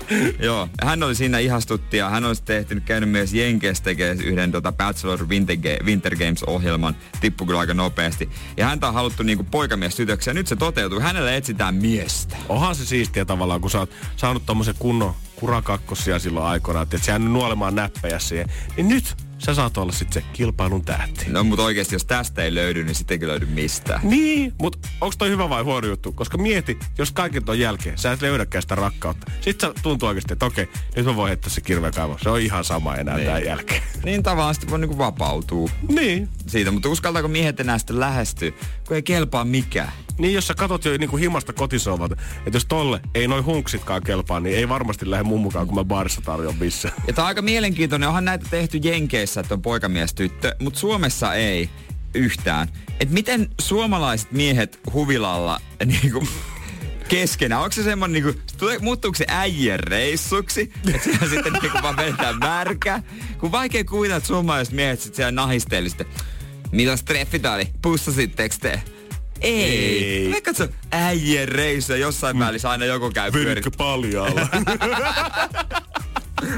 Joo, 0.38 0.68
hän 0.82 1.02
oli 1.02 1.14
siinä 1.14 1.38
ihastutti 1.38 1.96
ja 1.96 2.10
hän 2.10 2.24
olisi 2.24 2.42
tehty, 2.42 2.80
käynyt 2.80 3.10
myös 3.10 3.34
Jenkes 3.34 3.80
tekee 3.80 4.16
yhden 4.24 4.52
tota 4.52 4.72
Bachelor 4.72 5.28
Winter, 5.28 5.56
Winter 5.84 6.16
Games-ohjelman. 6.16 6.96
Tippu 7.20 7.46
kyllä 7.46 7.60
aika 7.60 7.74
nopeasti. 7.74 8.30
Ja 8.56 8.66
häntä 8.66 8.88
on 8.88 8.94
haluttu 8.94 9.22
niinku 9.22 9.44
poikamies 9.44 9.96
tytöksi 9.96 10.30
ja 10.30 10.34
nyt 10.34 10.46
se 10.46 10.56
toteutuu. 10.56 11.00
Hänelle 11.00 11.36
etsitään 11.36 11.74
miestä. 11.74 12.36
Onhan 12.48 12.74
se 12.74 12.86
siistiä 12.86 13.24
tavallaan, 13.24 13.60
kun 13.60 13.70
sä 13.70 13.78
oot 13.78 13.90
saanut 14.16 14.46
tommosen 14.46 14.74
kunnon 14.78 15.14
kurakakkosia 15.36 16.18
silloin 16.18 16.46
aikoinaan, 16.46 16.82
että 16.82 16.98
sä 16.98 17.18
nuolemaan 17.18 17.74
näppejä 17.74 18.18
siihen. 18.18 18.48
Niin 18.76 18.88
nyt 18.88 19.16
sä 19.44 19.54
saat 19.54 19.76
olla 19.76 19.92
sitten 19.92 20.22
se 20.22 20.28
kilpailun 20.32 20.84
tähti. 20.84 21.24
No 21.28 21.44
mutta 21.44 21.64
oikeasti 21.64 21.94
jos 21.94 22.04
tästä 22.04 22.42
ei 22.42 22.54
löydy, 22.54 22.84
niin 22.84 22.94
sitten 22.94 23.22
ei 23.22 23.28
löydy 23.28 23.46
mistään. 23.46 24.00
Niin, 24.02 24.54
mutta 24.58 24.88
onko 25.00 25.14
toi 25.18 25.30
hyvä 25.30 25.48
vai 25.48 25.62
huono 25.62 25.86
juttu? 25.86 26.12
Koska 26.12 26.38
mieti, 26.38 26.78
jos 26.98 27.12
kaiken 27.12 27.44
ton 27.44 27.58
jälkeen 27.58 27.98
sä 27.98 28.12
et 28.12 28.22
löydäkään 28.22 28.62
sitä 28.62 28.74
rakkautta. 28.74 29.32
Sitten 29.40 29.72
tuntuu 29.82 30.08
oikeasti, 30.08 30.32
että 30.32 30.46
okei, 30.46 30.68
nyt 30.96 31.06
mä 31.06 31.16
voin 31.16 31.28
heittää 31.28 31.50
se 31.50 31.60
kirvekaivo. 31.60 32.18
Se 32.22 32.30
on 32.30 32.40
ihan 32.40 32.64
sama 32.64 32.96
enää 32.96 33.16
niin. 33.16 33.26
tämän 33.26 33.44
jälkeen. 33.44 33.82
Niin 34.04 34.22
tavallaan 34.22 34.54
sitten 34.54 34.70
voi 34.70 34.78
niinku 34.78 34.98
vapautua. 34.98 35.70
Niin. 35.88 36.28
Siitä, 36.46 36.70
mutta 36.70 36.88
uskaltaako 36.88 37.28
miehet 37.28 37.60
enää 37.60 37.78
sitten 37.78 38.00
lähestyä, 38.00 38.52
kun 38.86 38.96
ei 38.96 39.02
kelpaa 39.02 39.44
mikään. 39.44 39.92
Niin, 40.18 40.34
jos 40.34 40.46
sä 40.46 40.54
katot 40.54 40.84
jo 40.84 40.98
niin 40.98 41.10
kuin 41.10 41.20
himasta 41.20 41.52
kotisovalta, 41.52 42.16
että 42.46 42.56
jos 42.56 42.64
tolle 42.64 43.00
ei 43.14 43.28
noin 43.28 43.44
hunksitkaan 43.44 44.02
kelpaa, 44.02 44.40
niin 44.40 44.56
ei 44.56 44.68
varmasti 44.68 45.10
lähde 45.10 45.22
mummukaan, 45.22 45.66
kun 45.66 45.74
mä 45.74 45.84
baarissa 45.84 46.20
tarjoan 46.20 46.56
missä. 46.60 46.92
Ja 47.06 47.12
tää 47.12 47.24
on 47.24 47.28
aika 47.28 47.42
mielenkiintoinen. 47.42 48.08
Onhan 48.08 48.24
näitä 48.24 48.46
tehty 48.50 48.78
Jenkeissä, 48.82 49.40
että 49.40 49.54
on 49.54 49.62
poikamies 49.62 50.14
tyttö, 50.14 50.56
mutta 50.58 50.78
Suomessa 50.78 51.34
ei 51.34 51.70
yhtään. 52.14 52.68
Et 53.00 53.10
miten 53.10 53.50
suomalaiset 53.60 54.32
miehet 54.32 54.80
huvilalla 54.92 55.60
niin 55.84 56.12
kuin, 56.12 56.28
keskenään. 57.08 57.62
Onko 57.62 57.72
se 57.72 57.82
semmonen 57.82 58.12
niinku, 58.12 58.40
muuttuuko 58.80 59.16
se 59.16 59.24
äijän 59.28 59.80
reissuksi, 59.80 60.72
että 60.94 61.04
siellä 61.04 61.28
sitten 61.28 61.52
niinku 61.52 61.78
vaan 61.82 61.96
vedetään 61.96 62.38
märkä? 62.38 63.02
Kun 63.38 63.52
vaikea 63.52 63.84
kuvitella, 63.84 64.16
että 64.16 64.26
suomalaiset 64.26 64.74
miehet 64.74 65.00
sitten 65.00 65.16
siellä 65.16 65.32
nahistelee 65.32 65.88
sitten, 65.88 66.06
mitäs 66.72 67.02
treffit 67.02 67.46
oli, 67.46 67.68
pussasitteko 67.82 68.54
te? 68.60 68.82
Ei. 69.42 70.04
Ei. 70.04 70.28
Me 70.28 70.40
katso 70.40 70.68
äijien 70.90 71.48
reissuja 71.48 71.98
jossain 71.98 72.36
mm. 72.36 72.40
välissä 72.40 72.70
aina 72.70 72.84
joku 72.84 73.10
käy 73.10 73.32
pyörissä. 73.32 73.70
paljalla. 73.76 74.40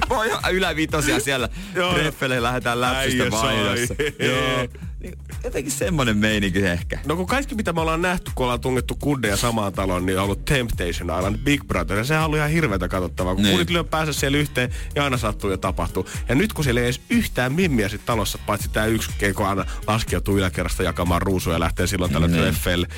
Voi 0.09 0.31
ylävitosia 0.51 1.21
siellä 1.21 1.49
treffelle 1.95 2.43
lähdetään 2.43 2.81
läpsystä 2.81 3.31
vaihdossa. 3.31 3.95
Joo. 4.19 4.69
Niin, 5.05 5.19
jotenkin 5.45 5.73
semmonen 5.73 6.17
meininki 6.17 6.67
ehkä. 6.67 6.99
No 7.07 7.17
kun 7.17 7.27
kaikki 7.27 7.55
mitä 7.55 7.73
me 7.73 7.81
ollaan 7.81 8.03
nähty, 8.03 8.31
kun 8.35 8.45
ollaan 8.45 8.61
tungettu 8.61 8.95
kuddeja 8.95 9.37
samaan 9.37 9.73
taloon, 9.73 10.07
niin 10.07 10.19
on 10.19 10.25
ollut 10.25 10.45
Temptation 10.45 11.19
Island, 11.19 11.39
Big 11.39 11.65
Brother. 11.67 11.99
Ja 11.99 12.05
sehän 12.05 12.23
on 12.23 12.27
ollut 12.27 12.39
ihan 12.39 12.51
hirveätä 12.51 12.89
katsottavaa, 12.89 13.35
kun 13.35 13.43
niin. 13.43 13.53
kudit 13.53 13.71
lyö 13.71 13.85
päässä 13.85 14.13
siellä 14.13 14.39
yhteen 14.39 14.71
ja 14.95 15.05
aina 15.05 15.17
sattuu 15.17 15.51
ja 15.51 15.59
tapahtuu. 15.59 16.09
Ja 16.29 16.35
nyt 16.35 16.53
kun 16.53 16.65
siellä 16.65 16.81
ei 16.81 16.87
edes 16.87 17.01
yhtään 17.11 17.53
mimmiä 17.53 17.89
sit 17.89 18.05
talossa, 18.07 18.39
paitsi 18.47 18.69
tää 18.69 18.87
yksi 18.87 19.11
keiko 19.19 19.47
aina 19.47 19.65
laskeutuu 19.87 20.39
yläkerrasta 20.39 20.83
jakamaan 20.83 21.23
ruusuja 21.23 21.57
ja 21.57 21.61
lähtee 21.61 21.87
silloin 21.87 22.13
tällä 22.13 22.29
niin. 22.29 22.41
treffeille. 22.41 22.89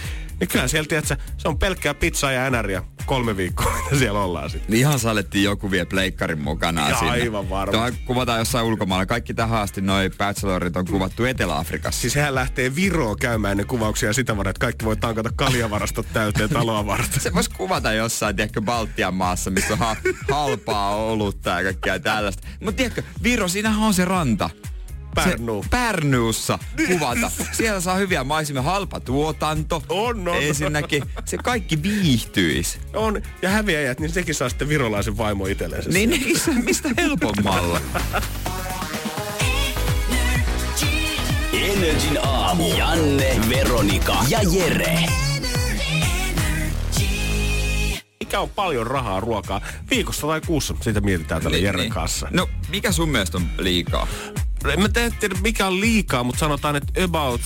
Niin 0.41 0.49
kyllä 0.49 0.69
siellä, 0.69 0.89
tiedätkö, 0.89 1.17
se 1.37 1.49
on 1.49 1.59
pelkkää 1.59 1.95
pizzaa 1.95 2.33
ja 2.33 2.45
änäriä 2.45 2.83
kolme 3.07 3.37
viikkoa, 3.37 3.79
että 3.79 3.99
siellä 3.99 4.21
ollaan 4.21 4.51
sitten. 4.51 4.71
Niin 4.71 4.81
ihan 4.81 4.99
salettiin 4.99 5.45
joku 5.45 5.71
vie 5.71 5.85
pleikkarin 5.85 6.41
mukana 6.41 6.89
ja 6.89 6.99
sinne. 6.99 7.13
aivan 7.13 7.51
varma. 7.51 7.73
Tuo 7.73 7.91
kuvataan 8.05 8.39
jossain 8.39 8.67
ulkomailla. 8.67 9.07
Kaikki 9.07 9.35
tähän 9.35 9.61
asti 9.61 9.81
noi 9.81 10.11
bachelorit 10.19 10.77
on 10.77 10.87
kuvattu 10.87 11.25
Etelä-Afrikassa. 11.25 12.01
Siis 12.01 12.15
hän 12.15 12.35
lähtee 12.35 12.75
Viroon 12.75 13.17
käymään 13.19 13.57
ne 13.57 13.65
kuvauksia 13.65 14.13
sitä 14.13 14.37
varten, 14.37 14.51
että 14.51 14.61
kaikki 14.61 14.85
voi 14.85 14.97
tankata 14.97 15.31
kaljavarastot 15.37 16.07
täyteen 16.13 16.51
taloa 16.51 16.87
varten. 16.87 17.21
Se 17.27 17.35
voisi 17.35 17.51
kuvata 17.51 17.93
jossain, 17.93 18.37
tiedätkö, 18.37 18.61
Baltian 18.63 19.15
maassa, 19.15 19.51
missä 19.51 19.73
on 19.73 19.79
ha- 19.79 19.97
halpaa 20.31 20.97
olutta 20.97 21.51
ja 21.51 21.63
kaikkea 21.63 21.99
tällaista. 21.99 22.49
Mutta 22.61 22.77
tiedätkö, 22.77 23.03
Viro, 23.23 23.49
siinähän 23.49 23.83
on 23.83 23.95
se 23.95 24.05
ranta. 24.05 24.51
Pärnu. 25.25 25.63
Se 25.63 25.69
Pärnuussa 25.69 26.59
kuvata. 26.87 27.31
Siellä 27.53 27.81
saa 27.81 27.95
hyviä 27.95 28.25
maisemia, 28.25 28.63
halpa 28.63 29.01
tuotanto. 29.01 29.83
On, 29.89 30.29
on. 30.29 30.43
Ensinnäkin 30.43 31.03
se 31.25 31.39
kaikki 31.39 31.83
viihtyisi. 31.83 32.79
On, 32.95 33.23
ja 33.43 33.51
häviäjät, 33.51 34.01
niin 34.01 34.13
sekin 34.13 34.35
saa 34.35 34.49
sitten 34.49 34.69
virolaisen 34.69 35.19
vaimo 35.19 35.47
itselleen. 35.47 35.85
Niin, 35.91 36.11
niin 36.11 36.65
mistä 36.65 36.89
helpommalla. 36.97 37.81
Energin 41.53 42.19
aamu. 42.23 42.77
Janne, 42.79 43.41
Veronika 43.49 44.17
ja 44.29 44.41
Jere. 44.53 44.99
Mikä 48.21 48.41
on 48.41 48.51
paljon 48.51 48.87
rahaa 48.87 49.21
ruokaa? 49.21 49.61
Viikossa 49.91 50.27
tai 50.27 50.41
kuussa 50.41 50.75
sitä 50.81 51.01
mietitään 51.01 51.43
tällä 51.43 51.57
niin, 51.57 51.65
Jeren 51.65 51.81
niin. 51.81 51.93
kanssa. 51.93 52.29
No, 52.31 52.49
mikä 52.69 52.93
sun 52.93 53.09
mielestä 53.09 53.39
on 53.39 53.47
liikaa? 53.59 54.09
En 54.65 54.81
mä 54.81 54.89
tiedä 54.89 55.35
mikä 55.43 55.67
on 55.67 55.81
liikaa, 55.81 56.25
mutta 56.25 56.39
sanotaan, 56.39 56.77
että 56.77 57.05
about 57.05 57.41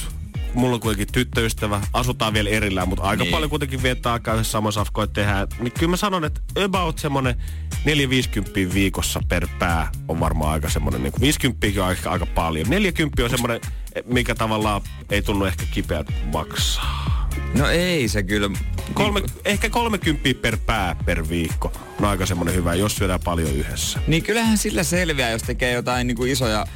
mulla 0.55 0.75
on 0.75 0.81
kuitenkin 0.81 1.13
tyttöystävä, 1.13 1.81
asutaan 1.93 2.33
vielä 2.33 2.51
erillään, 2.51 2.89
mutta 2.89 3.05
aika 3.05 3.25
niin. 3.25 3.33
paljon 3.33 3.51
kuitenkin 3.51 3.83
viettää 3.83 4.13
aikaa 4.13 4.35
yhdessä 4.35 4.51
samassa 4.51 4.81
afkoja 4.81 5.07
tehdään. 5.07 5.49
Niin 5.61 5.73
kyllä 5.73 5.91
mä 5.91 5.97
sanon, 5.97 6.25
että 6.25 6.41
about 6.65 6.99
semmonen 6.99 7.43
450 7.85 8.75
viikossa 8.75 9.21
per 9.29 9.47
pää 9.59 9.93
on 10.09 10.21
varmaan 10.21 10.53
aika 10.53 10.69
semmonen, 10.69 11.03
niin 11.03 11.13
50 11.21 11.67
on 11.81 11.87
aika, 11.87 12.11
aika 12.11 12.27
paljon. 12.27 12.71
40 12.71 13.25
on 13.25 13.31
semmonen, 13.31 13.61
mikä 14.05 14.35
tavallaan 14.35 14.83
ei 15.11 15.23
tunnu 15.23 15.45
ehkä 15.45 15.65
kipeät 15.71 16.07
maksaa. 16.33 17.31
No 17.55 17.69
ei 17.69 18.09
se 18.09 18.23
kyllä. 18.23 18.51
Kolme, 18.95 19.23
ehkä 19.45 19.71
30 19.71 20.29
per 20.43 20.57
pää 20.67 20.97
per 21.05 21.29
viikko. 21.29 21.73
No 21.99 22.09
aika 22.09 22.27
semmonen 22.27 22.55
hyvä, 22.55 22.75
jos 22.75 22.97
syödään 22.97 23.21
paljon 23.25 23.55
yhdessä. 23.55 23.99
Niin 24.07 24.23
kyllähän 24.23 24.59
sillä 24.59 24.83
selviää, 24.83 25.31
jos 25.31 25.43
tekee 25.43 25.73
jotain 25.73 26.07
niin 26.07 26.17
kuin 26.17 26.31
isoja 26.31 26.67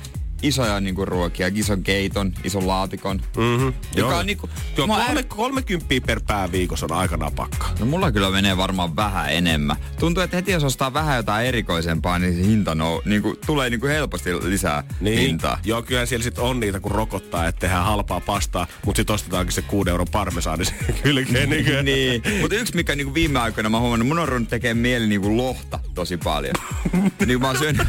isoja 0.45 0.81
niinku 0.81 1.05
ruokia, 1.05 1.51
ison 1.55 1.83
keiton, 1.83 2.33
ison 2.45 2.67
laatikon. 2.67 3.21
Mm-hmm. 3.37 3.73
Joka 3.97 4.11
Joo. 4.11 4.19
on 4.19 4.27
niinku... 4.27 4.49
Joo, 4.77 4.87
kolme, 4.87 5.03
ääri... 5.03 5.23
30 5.23 5.87
per 6.07 6.21
pää 6.27 6.53
viikossa 6.53 6.87
on 6.87 6.93
aika 6.93 7.17
napakka. 7.17 7.67
No 7.79 7.87
mulla 7.87 8.13
kyllä 8.13 8.31
menee 8.31 8.57
varmaan 8.57 8.97
vähän 8.97 9.33
enemmän. 9.33 9.77
Tuntuu, 10.01 10.23
että 10.23 10.37
heti 10.37 10.53
jos 10.53 10.65
ostaa 10.65 10.95
vähän 10.95 11.17
jotain 11.17 11.47
erikoisempaa, 11.47 12.19
niin 12.19 12.35
se 12.35 12.43
hinta 12.43 12.75
no, 12.75 13.03
niinku, 13.05 13.37
tulee 13.47 13.71
niinku 13.71 13.87
helposti 13.87 14.49
lisää 14.49 14.85
niin. 15.01 15.19
hintaa. 15.19 15.59
Joo, 15.65 15.83
kyllä 15.83 16.07
siellä 16.07 16.25
sit 16.25 16.39
on 16.39 16.61
niitä, 16.61 16.81
kun 16.81 16.93
rokottaa, 16.93 17.47
että 17.47 17.61
tehdään 17.61 17.85
halpaa 17.85 18.21
pastaa, 18.21 18.67
mutta 18.87 18.99
sitten 18.99 19.15
ostetaankin 19.15 19.53
se 19.53 19.63
6 19.63 19.91
euron 19.91 20.07
parmesaani 20.13 20.65
kylkeen. 21.03 21.51
Niin, 21.51 21.85
niin. 21.85 22.23
mutta 22.41 22.57
yksi, 22.57 22.77
mikä 22.77 22.97
niinku 22.97 23.15
viime 23.15 23.39
aikoina 23.39 23.69
mä 23.69 23.81
huomannut, 23.81 24.09
mun 24.09 24.19
on 24.19 24.29
ruvennut 24.29 24.51
tekemään 24.51 24.79
mieli 24.79 25.07
niinku 25.07 25.37
lohta 25.37 25.81
tosi 25.95 26.17
paljon. 26.17 26.55
niin 27.27 27.41
mä 27.41 27.47
oon 27.47 27.59
syönyt... 27.59 27.89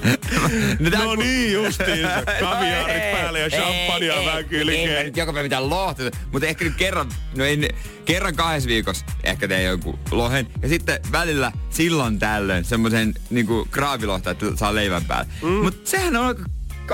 no, 0.80 1.04
no 1.04 1.14
niin 1.14 1.52
justiinsa. 1.52 2.22
Kaviaarit 2.40 3.12
päälle 3.12 3.40
ja 3.40 3.50
champagnea 3.50 4.24
vähän 4.26 4.44
kylkeen. 4.44 5.06
Ei, 5.06 5.12
joka 5.16 5.32
päivä 5.32 5.42
mitään 5.42 5.70
lohta. 5.70 6.02
Mutta 6.32 6.48
ehkä 6.48 6.64
nyt 6.64 6.76
kerran, 6.76 7.08
no 7.36 7.44
en, 7.44 7.68
kerran 8.04 8.36
kahdessa 8.36 8.68
viikossa 8.68 9.06
ehkä 9.24 9.48
teen 9.48 9.64
jonkun 9.64 9.98
lohen. 10.10 10.46
Ja 10.62 10.68
sitten 10.68 11.00
välillä 11.12 11.52
silloin 11.70 12.18
tällöin 12.18 12.64
semmoisen 12.64 13.14
niinku 13.30 13.68
kraavilohta, 13.70 14.30
että 14.30 14.46
saa 14.54 14.74
leivän 14.74 15.04
päälle. 15.04 15.32
Mm. 15.42 15.48
Mutta 15.48 15.90
sehän 15.90 16.16
on 16.16 16.26
aika 16.26 16.42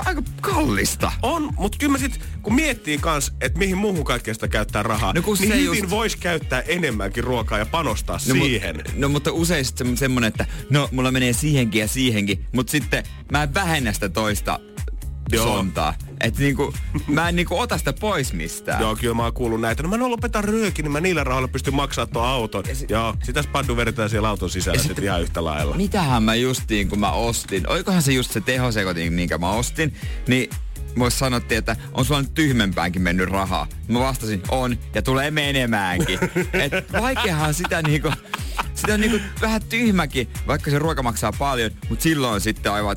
aika 0.05 0.23
kallista. 0.41 1.11
On, 1.21 1.53
mutta 1.57 1.77
kyllä 1.77 1.91
mä 1.91 1.97
sit, 1.97 2.19
kun 2.41 2.55
miettii 2.55 2.97
kans, 2.97 3.33
että 3.41 3.59
mihin 3.59 3.77
muuhun 3.77 4.03
kaikkea 4.03 4.33
sitä 4.33 4.47
käyttää 4.47 4.83
rahaa, 4.83 5.13
no, 5.13 5.21
niin 5.39 5.53
hyvin 5.53 5.65
just... 5.65 5.89
voisi 5.89 6.17
käyttää 6.17 6.61
enemmänkin 6.61 7.23
ruokaa 7.23 7.57
ja 7.57 7.65
panostaa 7.65 8.19
no, 8.27 8.33
siihen. 8.33 8.75
Mu- 8.75 8.91
no 8.95 9.09
mutta 9.09 9.31
usein 9.31 9.65
sitten 9.65 9.97
semmonen, 9.97 10.27
että 10.27 10.45
no 10.69 10.89
mulla 10.91 11.11
menee 11.11 11.33
siihenkin 11.33 11.79
ja 11.79 11.87
siihenkin, 11.87 12.45
mutta 12.55 12.71
sitten 12.71 13.03
mä 13.31 13.43
en 13.43 13.53
vähennä 13.53 13.93
sitä 13.93 14.09
toista 14.09 14.59
Joo. 15.31 15.45
sontaa. 15.45 15.93
Että 16.21 16.39
niinku, 16.39 16.73
mä 17.07 17.29
en 17.29 17.35
niinku 17.35 17.59
ota 17.59 17.77
sitä 17.77 17.93
pois 17.93 18.33
mistään. 18.33 18.81
Joo, 18.81 18.95
kyllä 18.95 19.13
mä 19.13 19.23
oon 19.23 19.33
kuullut 19.33 19.61
näitä. 19.61 19.83
No 19.83 19.89
mä 19.89 20.09
lopetan 20.09 20.43
röökin, 20.43 20.83
niin 20.83 20.91
mä 20.91 21.01
niillä 21.01 21.23
rahoilla 21.23 21.47
pystyn 21.47 21.75
maksamaan 21.75 22.13
tuon 22.13 22.27
auton. 22.27 22.63
Ja 22.67 22.75
sit... 22.75 22.89
Joo, 22.89 23.15
sitä 23.23 23.41
spaddu 23.41 23.77
vedetään 23.77 24.09
siellä 24.09 24.29
auton 24.29 24.49
sisällä 24.49 24.83
sitten 24.83 25.03
ihan 25.03 25.21
yhtä 25.21 25.45
lailla. 25.45 25.75
Mitähän 25.75 26.23
mä 26.23 26.35
justiin, 26.35 26.89
kun 26.89 26.99
mä 26.99 27.11
ostin, 27.11 27.69
oikohan 27.69 28.01
se 28.01 28.11
just 28.11 28.31
se 28.31 28.41
tehosekotin, 28.41 29.13
minkä 29.13 29.37
mä 29.37 29.49
ostin, 29.49 29.93
niin 30.27 30.49
mulle 30.95 31.11
sanottiin, 31.11 31.59
että 31.59 31.75
on 31.93 32.05
sulla 32.05 32.21
nyt 32.21 32.33
tyhmempäänkin 32.33 33.01
mennyt 33.01 33.29
rahaa. 33.29 33.67
Mä 33.87 33.99
vastasin, 33.99 34.41
on, 34.49 34.77
ja 34.95 35.01
tulee 35.01 35.31
menemäänkin. 35.31 36.19
Et 36.63 36.93
vaikeahan 37.01 37.53
sitä 37.53 37.81
niinku, 37.81 38.11
sitä 38.73 38.93
on 38.93 39.01
niinku 39.01 39.19
vähän 39.41 39.61
tyhmäkin, 39.69 40.27
vaikka 40.47 40.71
se 40.71 40.79
ruoka 40.79 41.03
maksaa 41.03 41.33
paljon, 41.39 41.71
mutta 41.89 42.03
silloin 42.03 42.41
sitten 42.41 42.71
aivan, 42.71 42.95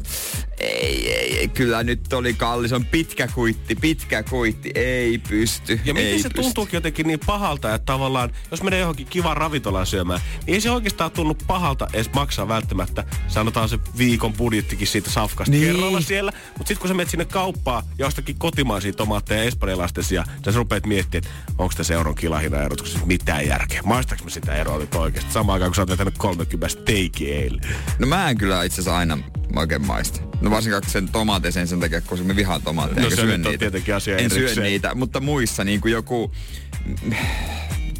ei, 0.59 1.13
ei, 1.13 1.39
ei, 1.39 1.49
kyllä 1.49 1.83
nyt 1.83 2.13
oli 2.13 2.35
kallis, 2.35 2.73
on 2.73 2.85
pitkä 2.85 3.29
kuitti, 3.29 3.75
pitkä 3.75 4.23
kuitti, 4.23 4.71
ei 4.75 5.19
pysty. 5.19 5.81
Ja 5.85 5.95
miten 5.95 6.23
se 6.23 6.29
pysty. 6.29 6.43
tuntuukin 6.43 6.77
jotenkin 6.77 7.07
niin 7.07 7.21
pahalta, 7.27 7.75
että 7.75 7.87
tavallaan, 7.87 8.31
jos 8.51 8.63
menee 8.63 8.81
johonkin 8.81 9.07
kivan 9.07 9.37
ravintolaan 9.37 9.87
syömään, 9.87 10.21
niin 10.47 10.55
ei 10.55 10.61
se 10.61 10.71
oikeastaan 10.71 11.11
tunnu 11.11 11.37
pahalta 11.47 11.89
edes 11.93 12.13
maksaa 12.13 12.49
välttämättä, 12.49 13.05
sanotaan 13.29 13.69
se 13.69 13.79
viikon 13.99 14.33
budjettikin 14.33 14.87
siitä 14.87 15.11
safkasta 15.11 15.51
niin. 15.51 15.67
kerralla 15.67 16.01
siellä. 16.01 16.33
Mutta 16.59 16.69
sitten 16.69 16.79
kun 16.79 16.89
sä 16.89 16.95
menet 16.95 17.11
sinne 17.11 17.25
kauppaan 17.25 17.83
ja 17.99 18.07
jostakin 18.07 18.39
kotimaisia 18.39 18.93
tomaatteja 18.93 19.41
ja 19.41 19.49
espanjalaisten 19.49 20.05
sijaan, 20.05 20.27
sä 20.45 20.51
rupeat 20.51 20.87
miettimään, 20.87 21.25
että 21.25 21.53
onko 21.59 21.75
tässä 21.77 21.95
euron 21.95 22.15
kilahina 22.15 22.63
erot, 22.63 22.83
koska 22.83 23.07
mitään 23.07 23.47
järkeä. 23.47 23.83
Maistaako 23.85 24.25
mä 24.25 24.31
sitä 24.31 24.55
eroa 24.55 24.79
nyt 24.79 24.95
oikeasti? 24.95 25.33
Samaan 25.51 25.63
aikaan, 25.63 25.71
kun 25.71 25.75
sä 25.75 25.83
oot 25.83 25.91
vetänyt 25.91 26.19
30 26.19 26.69
steikkiä 26.69 27.35
eilen. 27.35 27.61
No 27.99 28.07
mä 28.07 28.31
en 28.31 28.39
kyllä 28.39 28.65
itse 28.65 28.75
asiassa 28.75 28.99
aina 28.99 29.19
oikein 29.57 29.87
maista. 29.87 30.21
No 30.41 30.51
varsinkaan 30.51 30.83
sen 30.87 31.09
tomaateisen 31.09 31.69
sen 31.69 31.81
takia, 31.81 32.01
koska 32.01 32.27
me 32.27 32.37
vihaan 32.37 32.63
tomaatteja. 32.63 33.03
No 33.03 33.11
se 33.11 33.17
syön 33.17 33.43
niitä. 33.43 33.59
tietenkin 33.59 33.95
asia 33.95 34.17
En 34.17 34.31
syö 34.31 34.55
niitä, 34.55 34.95
mutta 34.95 35.21
muissa 35.21 35.65
niin 35.65 35.81
kuin 35.81 35.93
joku 35.93 36.33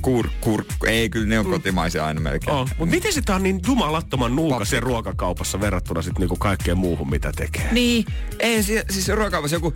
kur, 0.03 0.29
kur, 0.41 0.65
ei 0.87 1.11
kyllä 1.11 1.27
ne 1.27 1.39
on 1.39 1.47
mm. 1.47 1.53
kotimaisia 1.53 2.07
aina 2.07 2.21
melkein. 2.21 2.57
Oh, 2.57 2.69
mutta 2.79 2.95
miten 2.95 3.13
sitä 3.13 3.35
on 3.35 3.43
niin 3.43 3.61
jumalattoman 3.67 4.37
nuukas 4.37 4.73
ruokakaupassa 4.73 5.61
verrattuna 5.61 6.03
sitten 6.03 6.21
niinku 6.21 6.37
kaikkeen 6.37 6.79
muuhun, 6.79 7.11
mitä 7.11 7.33
tekee? 7.37 7.73
Niin, 7.73 8.05
ei 8.39 8.63
siis, 8.63 8.83
siis 8.91 9.09
ruokakaupassa 9.09 9.57
joku 9.57 9.75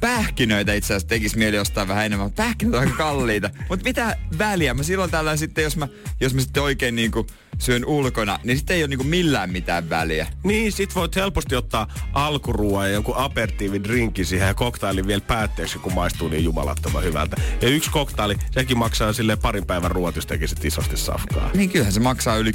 pähkinöitä 0.00 0.74
itse 0.74 0.86
asiassa 0.86 1.08
tekisi 1.08 1.38
mieli 1.38 1.58
ostaa 1.58 1.88
vähän 1.88 2.06
enemmän. 2.06 2.32
Pähkinöitä 2.32 2.78
on 2.78 2.84
aika 2.84 2.96
kalliita. 2.96 3.50
Mutta 3.68 3.84
mitä 3.84 4.16
väliä? 4.38 4.74
Mä 4.74 4.82
silloin 4.82 5.10
tällä 5.10 5.36
sitten, 5.36 5.64
jos 5.64 5.76
mä, 5.76 5.88
jos 6.20 6.34
mä 6.34 6.40
sitten 6.40 6.62
oikein 6.62 6.94
niinku 6.94 7.26
syön 7.58 7.84
ulkona, 7.84 8.38
niin 8.44 8.56
sitten 8.56 8.76
ei 8.76 8.82
ole 8.82 8.88
niinku 8.88 9.04
millään 9.04 9.50
mitään 9.50 9.90
väliä. 9.90 10.26
Niin, 10.44 10.72
sit 10.72 10.94
voit 10.94 11.16
helposti 11.16 11.56
ottaa 11.56 11.92
alkuruoan 12.12 12.86
ja 12.86 12.92
joku 12.92 13.12
aperitiividrinkki 13.16 14.24
siihen 14.24 14.48
ja 14.48 14.54
koktailin 14.54 15.06
vielä 15.06 15.20
päätteeksi, 15.20 15.78
kun 15.78 15.94
maistuu 15.94 16.28
niin 16.28 16.44
jumalattoman 16.44 17.04
hyvältä. 17.04 17.36
Ja 17.62 17.68
yksi 17.68 17.90
koktaili, 17.90 18.36
sekin 18.50 18.78
maksaa 18.78 19.12
sille 19.12 19.36
parin 19.36 19.66
päivän 19.66 19.90
ruoat, 19.90 20.16
jos 20.16 20.26
tekisit 20.26 20.64
isosti 20.64 20.96
safkaa. 20.96 21.50
Niin 21.54 21.70
kyllähän 21.70 21.92
se 21.92 22.00
maksaa 22.00 22.36
yli 22.36 22.52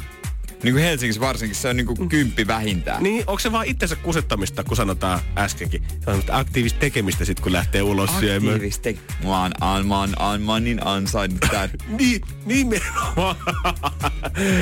niin 0.62 0.74
kuin 0.74 0.84
Helsingissä 0.84 1.20
varsinkin 1.20 1.56
se 1.56 1.68
on 1.68 1.76
niin 1.76 1.86
kuin 1.86 2.08
kymppi 2.08 2.46
vähintään. 2.46 3.02
Niin, 3.02 3.24
onko 3.26 3.38
se 3.38 3.52
vaan 3.52 3.66
itsensä 3.66 3.96
kusettamista, 3.96 4.64
kun 4.64 4.76
sanotaan 4.76 5.20
äskenkin? 5.38 5.82
Se 6.04 6.10
on 6.10 6.22
aktiivista 6.30 6.78
tekemistä 6.78 7.24
sitten, 7.24 7.42
kun 7.42 7.52
lähtee 7.52 7.82
ulos 7.82 8.10
syömään. 8.20 8.54
Aktiivista 8.54 8.82
tekemistä. 8.82 9.14
Mä 9.24 9.42
oon, 9.42 9.52
an, 9.60 9.86
mä 9.86 9.98
oon, 9.98 10.12
an, 10.16 10.42
mä 10.42 10.52
oon 10.52 10.64
niin 10.64 10.86
ansainnut 10.86 11.40
tän. 11.50 11.70
niin, 11.98 12.20
nimenomaan. 12.44 13.36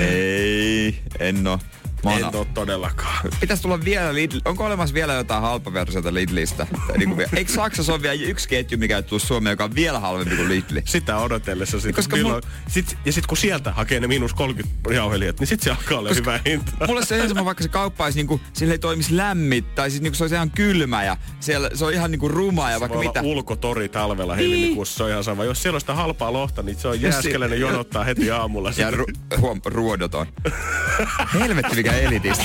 Ei, 0.01 1.03
en 1.21 1.47
oo. 1.47 1.59
en 2.05 2.25
ole 2.25 2.46
todellakaan. 2.57 3.29
Pitäisi 3.41 3.63
tulla 3.63 3.85
vielä 3.85 4.15
Lidl. 4.15 4.39
Onko 4.45 4.65
olemassa 4.65 4.95
vielä 4.95 5.13
jotain 5.13 5.43
halpaversiota 5.43 6.15
Lidlistä? 6.15 6.67
niin 6.97 7.11
kuin, 7.11 7.27
eikö 7.37 7.53
Saksassa 7.53 7.93
ole 7.93 8.03
vielä 8.03 8.23
yksi 8.23 8.49
ketju, 8.49 8.79
mikä 8.79 9.03
tulee 9.03 9.21
Suomeen, 9.21 9.53
joka 9.53 9.65
on 9.65 9.75
vielä 9.75 10.01
halvempi 10.01 10.37
kuin 10.37 10.49
Lidli? 10.49 10.83
Sitä 10.85 11.19
odotellessa. 11.19 11.81
Sit, 11.81 11.97
Koska 11.97 12.17
milloin, 12.17 12.45
mun... 12.45 12.53
sit, 12.69 12.99
ja 13.05 13.13
sitten 13.13 13.29
kun 13.29 13.37
sieltä 13.37 13.73
hakee 13.73 14.01
ne 14.01 14.07
miinus 14.07 14.35
30 14.35 14.95
jauhelijat, 14.95 15.41
niin 15.41 15.47
sitten 15.47 15.65
se 15.65 15.71
alkaa 15.71 15.99
olla 15.99 16.15
hyvä 16.15 16.41
hinta. 16.47 16.73
Mulle 16.87 17.05
se 17.05 17.29
sama, 17.29 17.45
vaikka 17.45 17.63
se 17.63 17.69
kauppa 17.69 18.05
olisi 18.05 18.19
niinku, 18.19 18.41
sille 18.53 18.75
ei 18.75 18.79
toimisi 18.79 19.17
lämmit, 19.17 19.75
tai 19.75 19.91
siis 19.91 20.03
niinku 20.03 20.17
se 20.17 20.25
olisi 20.25 20.35
ihan 20.35 20.51
kylmä 20.51 21.05
ja 21.05 21.17
siellä 21.41 21.71
se 21.75 21.85
on 21.85 21.93
ihan 21.93 22.11
niinku 22.11 22.29
ruma 22.29 22.71
ja 22.71 22.77
se 22.77 22.81
vaikka 22.81 22.99
mitä. 22.99 23.23
ulkotori 23.23 23.89
talvella 23.89 24.37
niin. 24.37 24.51
helmikuussa, 24.51 24.97
se 24.97 25.03
on 25.03 25.11
ihan 25.11 25.25
sama. 25.25 25.45
Jos 25.45 25.63
siellä 25.63 25.77
on 25.77 25.81
sitä 25.81 25.95
halpaa 25.95 26.33
lohta, 26.33 26.63
niin 26.63 26.79
se 26.79 26.89
on 26.89 27.03
jääskeläinen 27.03 27.61
jonottaa 27.61 28.05
heti 28.05 28.31
aamulla. 28.31 28.73
Ja 28.77 28.91
ru- 28.91 29.39
huom, 29.41 29.61
ruodoton. 29.65 30.27
Helvetti 31.35 31.77
mikä 31.77 31.93
elitistä. 31.93 32.45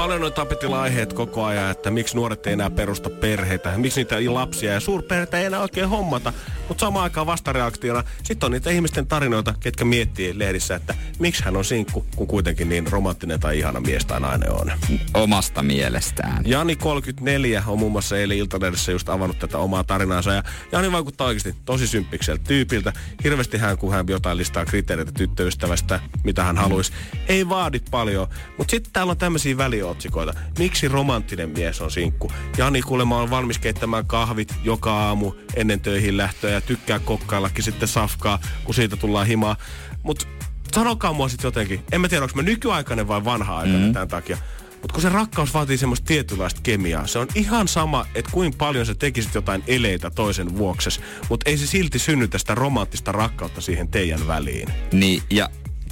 Paljon 0.00 0.24
on 0.24 0.32
tapetilla 0.32 0.82
aiheet 0.82 1.12
koko 1.12 1.44
ajan, 1.44 1.70
että 1.70 1.90
miksi 1.90 2.16
nuoret 2.16 2.46
ei 2.46 2.52
enää 2.52 2.70
perusta 2.70 3.10
perheitä, 3.10 3.78
miksi 3.78 4.00
niitä 4.00 4.16
lapsia 4.34 4.72
ja 4.72 4.80
suurperheitä 4.80 5.38
ei 5.38 5.44
enää 5.44 5.60
oikein 5.60 5.88
hommata. 5.88 6.32
Mutta 6.68 6.80
samaan 6.80 7.02
aikaan 7.02 7.26
vastareaktiona 7.26 8.04
sitten 8.22 8.46
on 8.46 8.52
niitä 8.52 8.70
ihmisten 8.70 9.06
tarinoita, 9.06 9.54
ketkä 9.60 9.84
miettii 9.84 10.38
lehdissä, 10.38 10.74
että 10.74 10.94
miksi 11.18 11.44
hän 11.44 11.56
on 11.56 11.64
sinkku, 11.64 12.06
kun 12.16 12.26
kuitenkin 12.26 12.68
niin 12.68 12.86
romanttinen 12.86 13.40
tai 13.40 13.58
ihana 13.58 13.80
mies 13.80 14.06
tai 14.06 14.20
nainen 14.20 14.52
on. 14.52 14.72
Omasta 15.14 15.62
mielestään. 15.62 16.42
Jani 16.46 16.76
34 16.76 17.62
on 17.66 17.78
muun 17.78 17.92
muassa 17.92 18.18
eilen 18.18 18.36
Iltanehdessä 18.36 18.92
just 18.92 19.08
avannut 19.08 19.38
tätä 19.38 19.58
omaa 19.58 19.84
tarinaansa. 19.84 20.32
Ja 20.32 20.42
Jani 20.72 20.92
vaikuttaa 20.92 21.26
oikeasti 21.26 21.54
tosi 21.64 21.86
symppikseltä 21.86 22.44
tyypiltä. 22.44 22.92
Hirveästi 23.24 23.58
hän, 23.58 23.78
kun 23.78 23.92
hän 23.92 24.06
jotain 24.08 24.36
listaa 24.36 24.64
kriteereitä 24.64 25.12
tyttöystävästä, 25.12 26.00
mitä 26.24 26.44
hän 26.44 26.56
haluaisi. 26.56 26.92
Ei 27.28 27.48
vaadit 27.48 27.84
paljon, 27.90 28.28
mutta 28.58 28.70
sitten 28.70 28.92
täällä 28.92 29.10
on 29.10 29.16
tämmöisiä 29.16 29.56
väliotsikoita. 29.90 30.34
Miksi 30.58 30.88
romanttinen 30.88 31.50
mies 31.50 31.80
on 31.80 31.90
sinkku? 31.90 32.32
Jani 32.58 32.82
kuulemma 32.82 33.22
on 33.22 33.30
valmis 33.30 33.58
keittämään 33.58 34.06
kahvit 34.06 34.54
joka 34.64 34.92
aamu 34.92 35.32
ennen 35.56 35.80
töihin 35.80 36.16
lähtöä 36.16 36.50
ja 36.50 36.60
tykkää 36.60 36.98
kokkaillakin 36.98 37.64
sitten 37.64 37.88
safkaa, 37.88 38.38
kun 38.64 38.74
siitä 38.74 38.96
tullaan 38.96 39.26
himaa. 39.26 39.56
Mutta 40.02 40.26
sanokaa 40.74 41.12
mua 41.12 41.28
sitten 41.28 41.48
jotenkin. 41.48 41.80
En 41.92 42.00
mä 42.00 42.08
tiedä, 42.08 42.24
onko 42.24 42.36
mä 42.36 42.42
nykyaikainen 42.42 43.08
vai 43.08 43.24
vanha-aikainen 43.24 43.86
mm. 43.86 43.92
tämän 43.92 44.08
takia. 44.08 44.38
Mutta 44.72 44.92
kun 44.92 45.02
se 45.02 45.08
rakkaus 45.08 45.54
vaatii 45.54 45.76
semmoista 45.76 46.06
tietynlaista 46.06 46.60
kemiaa, 46.62 47.06
se 47.06 47.18
on 47.18 47.28
ihan 47.34 47.68
sama, 47.68 48.06
että 48.14 48.30
kuinka 48.30 48.56
paljon 48.58 48.86
sä 48.86 48.94
tekisit 48.94 49.34
jotain 49.34 49.62
eleitä 49.66 50.10
toisen 50.10 50.56
vuokses, 50.56 51.00
mutta 51.28 51.50
ei 51.50 51.58
se 51.58 51.66
silti 51.66 51.98
synnytä 51.98 52.38
sitä 52.38 52.54
romanttista 52.54 53.12
rakkautta 53.12 53.60
siihen 53.60 53.88
teidän 53.88 54.26
väliin. 54.26 54.68
Niin, 54.92 55.22
ja 55.30 55.50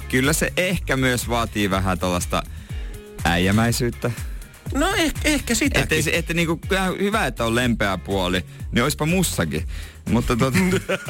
kyllä 0.09 0.33
se 0.33 0.53
ehkä 0.57 0.97
myös 0.97 1.29
vaatii 1.29 1.69
vähän 1.69 1.99
tällaista 1.99 2.43
äijämäisyyttä. 3.23 4.11
No 4.73 4.93
ehkä, 4.95 5.19
ehkä 5.23 5.55
sitä. 5.55 5.79
Että, 5.79 6.01
se, 6.01 6.11
että 6.13 6.33
niinku, 6.33 6.59
hyvä, 6.99 7.25
että 7.25 7.45
on 7.45 7.55
lempeä 7.55 7.97
puoli, 7.97 8.45
niin 8.71 8.83
olisipa 8.83 9.05
mussakin. 9.05 9.67
Mutta 10.09 10.35
tot... 10.35 10.53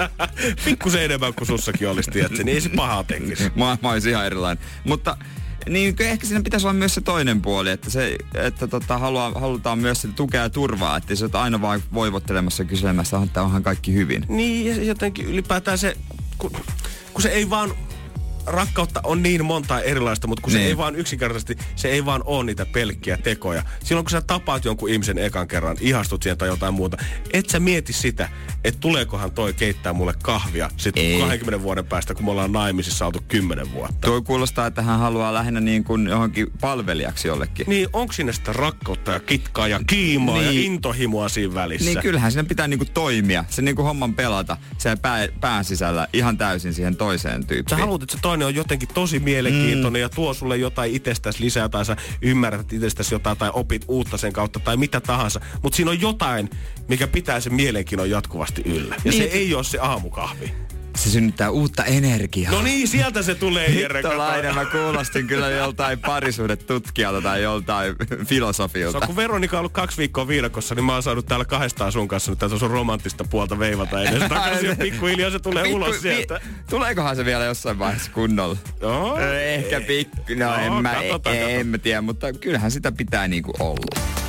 Pikkusen 0.65 1.03
enemmän 1.03 1.33
kuin 1.33 1.47
sussakin 1.47 1.89
olisi, 1.89 2.11
tiedätkö, 2.11 2.43
niin 2.43 2.55
ei 2.55 2.61
se 2.61 2.69
pahaa 2.69 3.03
tekisi. 3.03 3.43
mä, 3.55 3.77
mä 3.81 3.89
olisin 3.89 4.11
ihan 4.11 4.25
erilainen. 4.25 4.65
Mutta 4.83 5.17
niin 5.69 5.95
ehkä 5.99 6.27
siinä 6.27 6.41
pitäisi 6.43 6.67
olla 6.67 6.73
myös 6.73 6.95
se 6.95 7.01
toinen 7.01 7.41
puoli, 7.41 7.69
että, 7.69 7.89
se, 7.89 8.17
että 8.33 8.67
tota, 8.67 8.97
halua, 8.97 9.31
halutaan 9.31 9.79
myös 9.79 10.01
sitä 10.01 10.13
tukea 10.13 10.41
ja 10.41 10.49
turvaa, 10.49 10.97
että 10.97 11.15
se 11.15 11.29
aina 11.33 11.61
vaan 11.61 11.83
voivottelemassa 11.93 12.63
ja 12.63 12.69
kyselemässä, 12.69 13.19
että 13.23 13.41
onhan 13.41 13.63
kaikki 13.63 13.93
hyvin. 13.93 14.25
Niin, 14.27 14.67
ja 14.67 14.83
jotenkin 14.83 15.25
ylipäätään 15.25 15.77
se, 15.77 15.97
kun, 16.37 16.51
kun 17.13 17.21
se 17.21 17.29
ei 17.29 17.49
vaan 17.49 17.71
rakkautta 18.49 19.01
on 19.03 19.23
niin 19.23 19.45
monta 19.45 19.81
erilaista, 19.81 20.27
mutta 20.27 20.41
kun 20.41 20.53
niin. 20.53 20.61
se 20.61 20.67
ei 20.67 20.77
vaan 20.77 20.95
yksinkertaisesti, 20.95 21.57
se 21.75 21.89
ei 21.89 22.05
vaan 22.05 22.21
ole 22.25 22.43
niitä 22.43 22.65
pelkkiä 22.65 23.17
tekoja. 23.17 23.63
Silloin 23.83 24.05
kun 24.05 24.11
sä 24.11 24.21
tapaat 24.21 24.65
jonkun 24.65 24.89
ihmisen 24.89 25.17
ekan 25.17 25.47
kerran, 25.47 25.77
ihastut 25.79 26.23
siihen 26.23 26.37
tai 26.37 26.47
jotain 26.47 26.73
muuta, 26.73 26.97
et 27.33 27.49
sä 27.49 27.59
mieti 27.59 27.93
sitä, 27.93 28.29
että 28.63 28.79
tuleekohan 28.79 29.31
toi 29.31 29.53
keittää 29.53 29.93
mulle 29.93 30.13
kahvia 30.23 30.69
sitten 30.77 31.19
20 31.19 31.63
vuoden 31.63 31.85
päästä, 31.85 32.15
kun 32.15 32.25
me 32.25 32.31
ollaan 32.31 32.51
naimisissa 32.51 33.05
oltu 33.05 33.23
10 33.27 33.73
vuotta. 33.73 34.07
Tuo 34.07 34.21
kuulostaa, 34.21 34.67
että 34.67 34.81
hän 34.81 34.99
haluaa 34.99 35.33
lähinnä 35.33 35.59
niin 35.59 35.83
kuin 35.83 36.07
johonkin 36.07 36.47
palvelijaksi 36.61 37.27
jollekin. 37.27 37.65
Niin, 37.69 37.87
onko 37.93 38.13
sinne 38.13 38.33
sitä 38.33 38.53
rakkautta 38.53 39.11
ja 39.11 39.19
kitkaa 39.19 39.67
ja 39.67 39.79
kiimaa 39.87 40.37
niin. 40.37 40.45
ja 40.45 40.65
intohimoa 40.65 41.29
siinä 41.29 41.53
välissä? 41.53 41.89
Niin, 41.89 42.01
kyllähän 42.01 42.31
siinä 42.31 42.47
pitää 42.47 42.67
niin 42.67 42.77
kuin 42.77 42.91
toimia, 42.93 43.45
se 43.49 43.61
niin 43.61 43.75
kuin 43.75 43.85
homman 43.85 44.13
pelata 44.13 44.57
siellä 44.77 44.97
pää, 44.97 45.27
pään 45.41 45.65
sisällä 45.65 46.07
ihan 46.13 46.37
täysin 46.37 46.73
siihen 46.73 46.95
toiseen 46.95 47.47
tyyppiin. 47.47 47.77
Sä 47.77 47.77
haluat, 47.77 48.03
että 48.03 48.15
se 48.15 48.21
toinen 48.21 48.38
on 48.45 48.55
jotenkin 48.55 48.89
tosi 48.93 49.19
mielenkiintoinen 49.19 49.99
mm. 49.99 50.03
ja 50.03 50.09
tuo 50.09 50.33
sulle 50.33 50.57
jotain 50.57 50.95
itsestäsi 50.95 51.43
lisää 51.43 51.69
tai 51.69 51.85
sä 51.85 51.95
ymmärrät 52.21 52.73
itsestäsi 52.73 53.15
jotain 53.15 53.37
tai 53.37 53.49
opit 53.53 53.85
uutta 53.87 54.17
sen 54.17 54.33
kautta 54.33 54.59
tai 54.59 54.77
mitä 54.77 55.01
tahansa. 55.01 55.41
Mutta 55.63 55.75
siinä 55.75 55.91
on 55.91 56.01
jotain, 56.01 56.49
mikä 56.87 57.07
pitää 57.07 57.39
sen 57.39 57.53
mielenkiinnon 57.53 58.09
jatkuvasti 58.09 58.61
yllä. 58.65 58.95
Ja 58.95 59.11
niin. 59.11 59.23
se 59.23 59.23
ei 59.23 59.53
ole 59.53 59.63
se 59.63 59.79
aamukahvi 59.79 60.68
se 60.99 61.09
synnyttää 61.09 61.49
uutta 61.49 61.85
energiaa. 61.85 62.51
No 62.51 62.61
niin, 62.61 62.87
sieltä 62.87 63.21
se 63.21 63.35
tulee, 63.35 63.69
Jere. 63.69 63.99
Hittolainen, 63.99 64.55
mä 64.55 64.65
kuulostin 64.65 65.27
kyllä 65.27 65.49
joltain 65.49 65.99
parisuhdetutkijalta 65.99 67.21
tai 67.21 67.43
joltain 67.43 67.95
filosofilta. 68.25 68.91
Se 68.91 68.97
on, 68.97 69.07
kun 69.07 69.15
Veronika 69.15 69.57
on 69.57 69.59
ollut 69.59 69.71
kaksi 69.73 69.97
viikkoa 69.97 70.27
viidakossa, 70.27 70.75
niin 70.75 70.85
mä 70.85 70.93
oon 70.93 71.03
saanut 71.03 71.25
täällä 71.25 71.45
kahdestaan 71.45 71.91
sun 71.91 72.07
kanssa 72.07 72.31
nyt 72.31 72.59
sun 72.59 72.71
romanttista 72.71 73.23
puolta 73.29 73.59
veivata 73.59 74.01
edes 74.03 74.23
takaisin. 74.29 74.77
Pikkuhiljaa 74.77 75.31
se 75.31 75.39
tulee 75.39 75.63
Pikku, 75.63 75.75
ulos 75.77 76.01
sieltä. 76.01 76.39
Vi, 76.43 76.49
tuleekohan 76.69 77.15
se 77.15 77.25
vielä 77.25 77.45
jossain 77.45 77.79
vaiheessa 77.79 78.11
kunnolla? 78.11 78.57
No, 78.81 79.17
Ehkä 79.17 79.81
pikku, 79.81 80.17
no, 80.35 80.45
no 80.45 80.55
en, 80.55 80.73
mä, 80.73 80.93
katsotaan, 80.93 81.35
en, 81.35 81.59
en 81.59 81.67
mä 81.67 81.77
tiedä, 81.77 82.01
mutta 82.01 82.33
kyllähän 82.33 82.71
sitä 82.71 82.91
pitää 82.91 83.27
niinku 83.27 83.53
olla. 83.59 84.28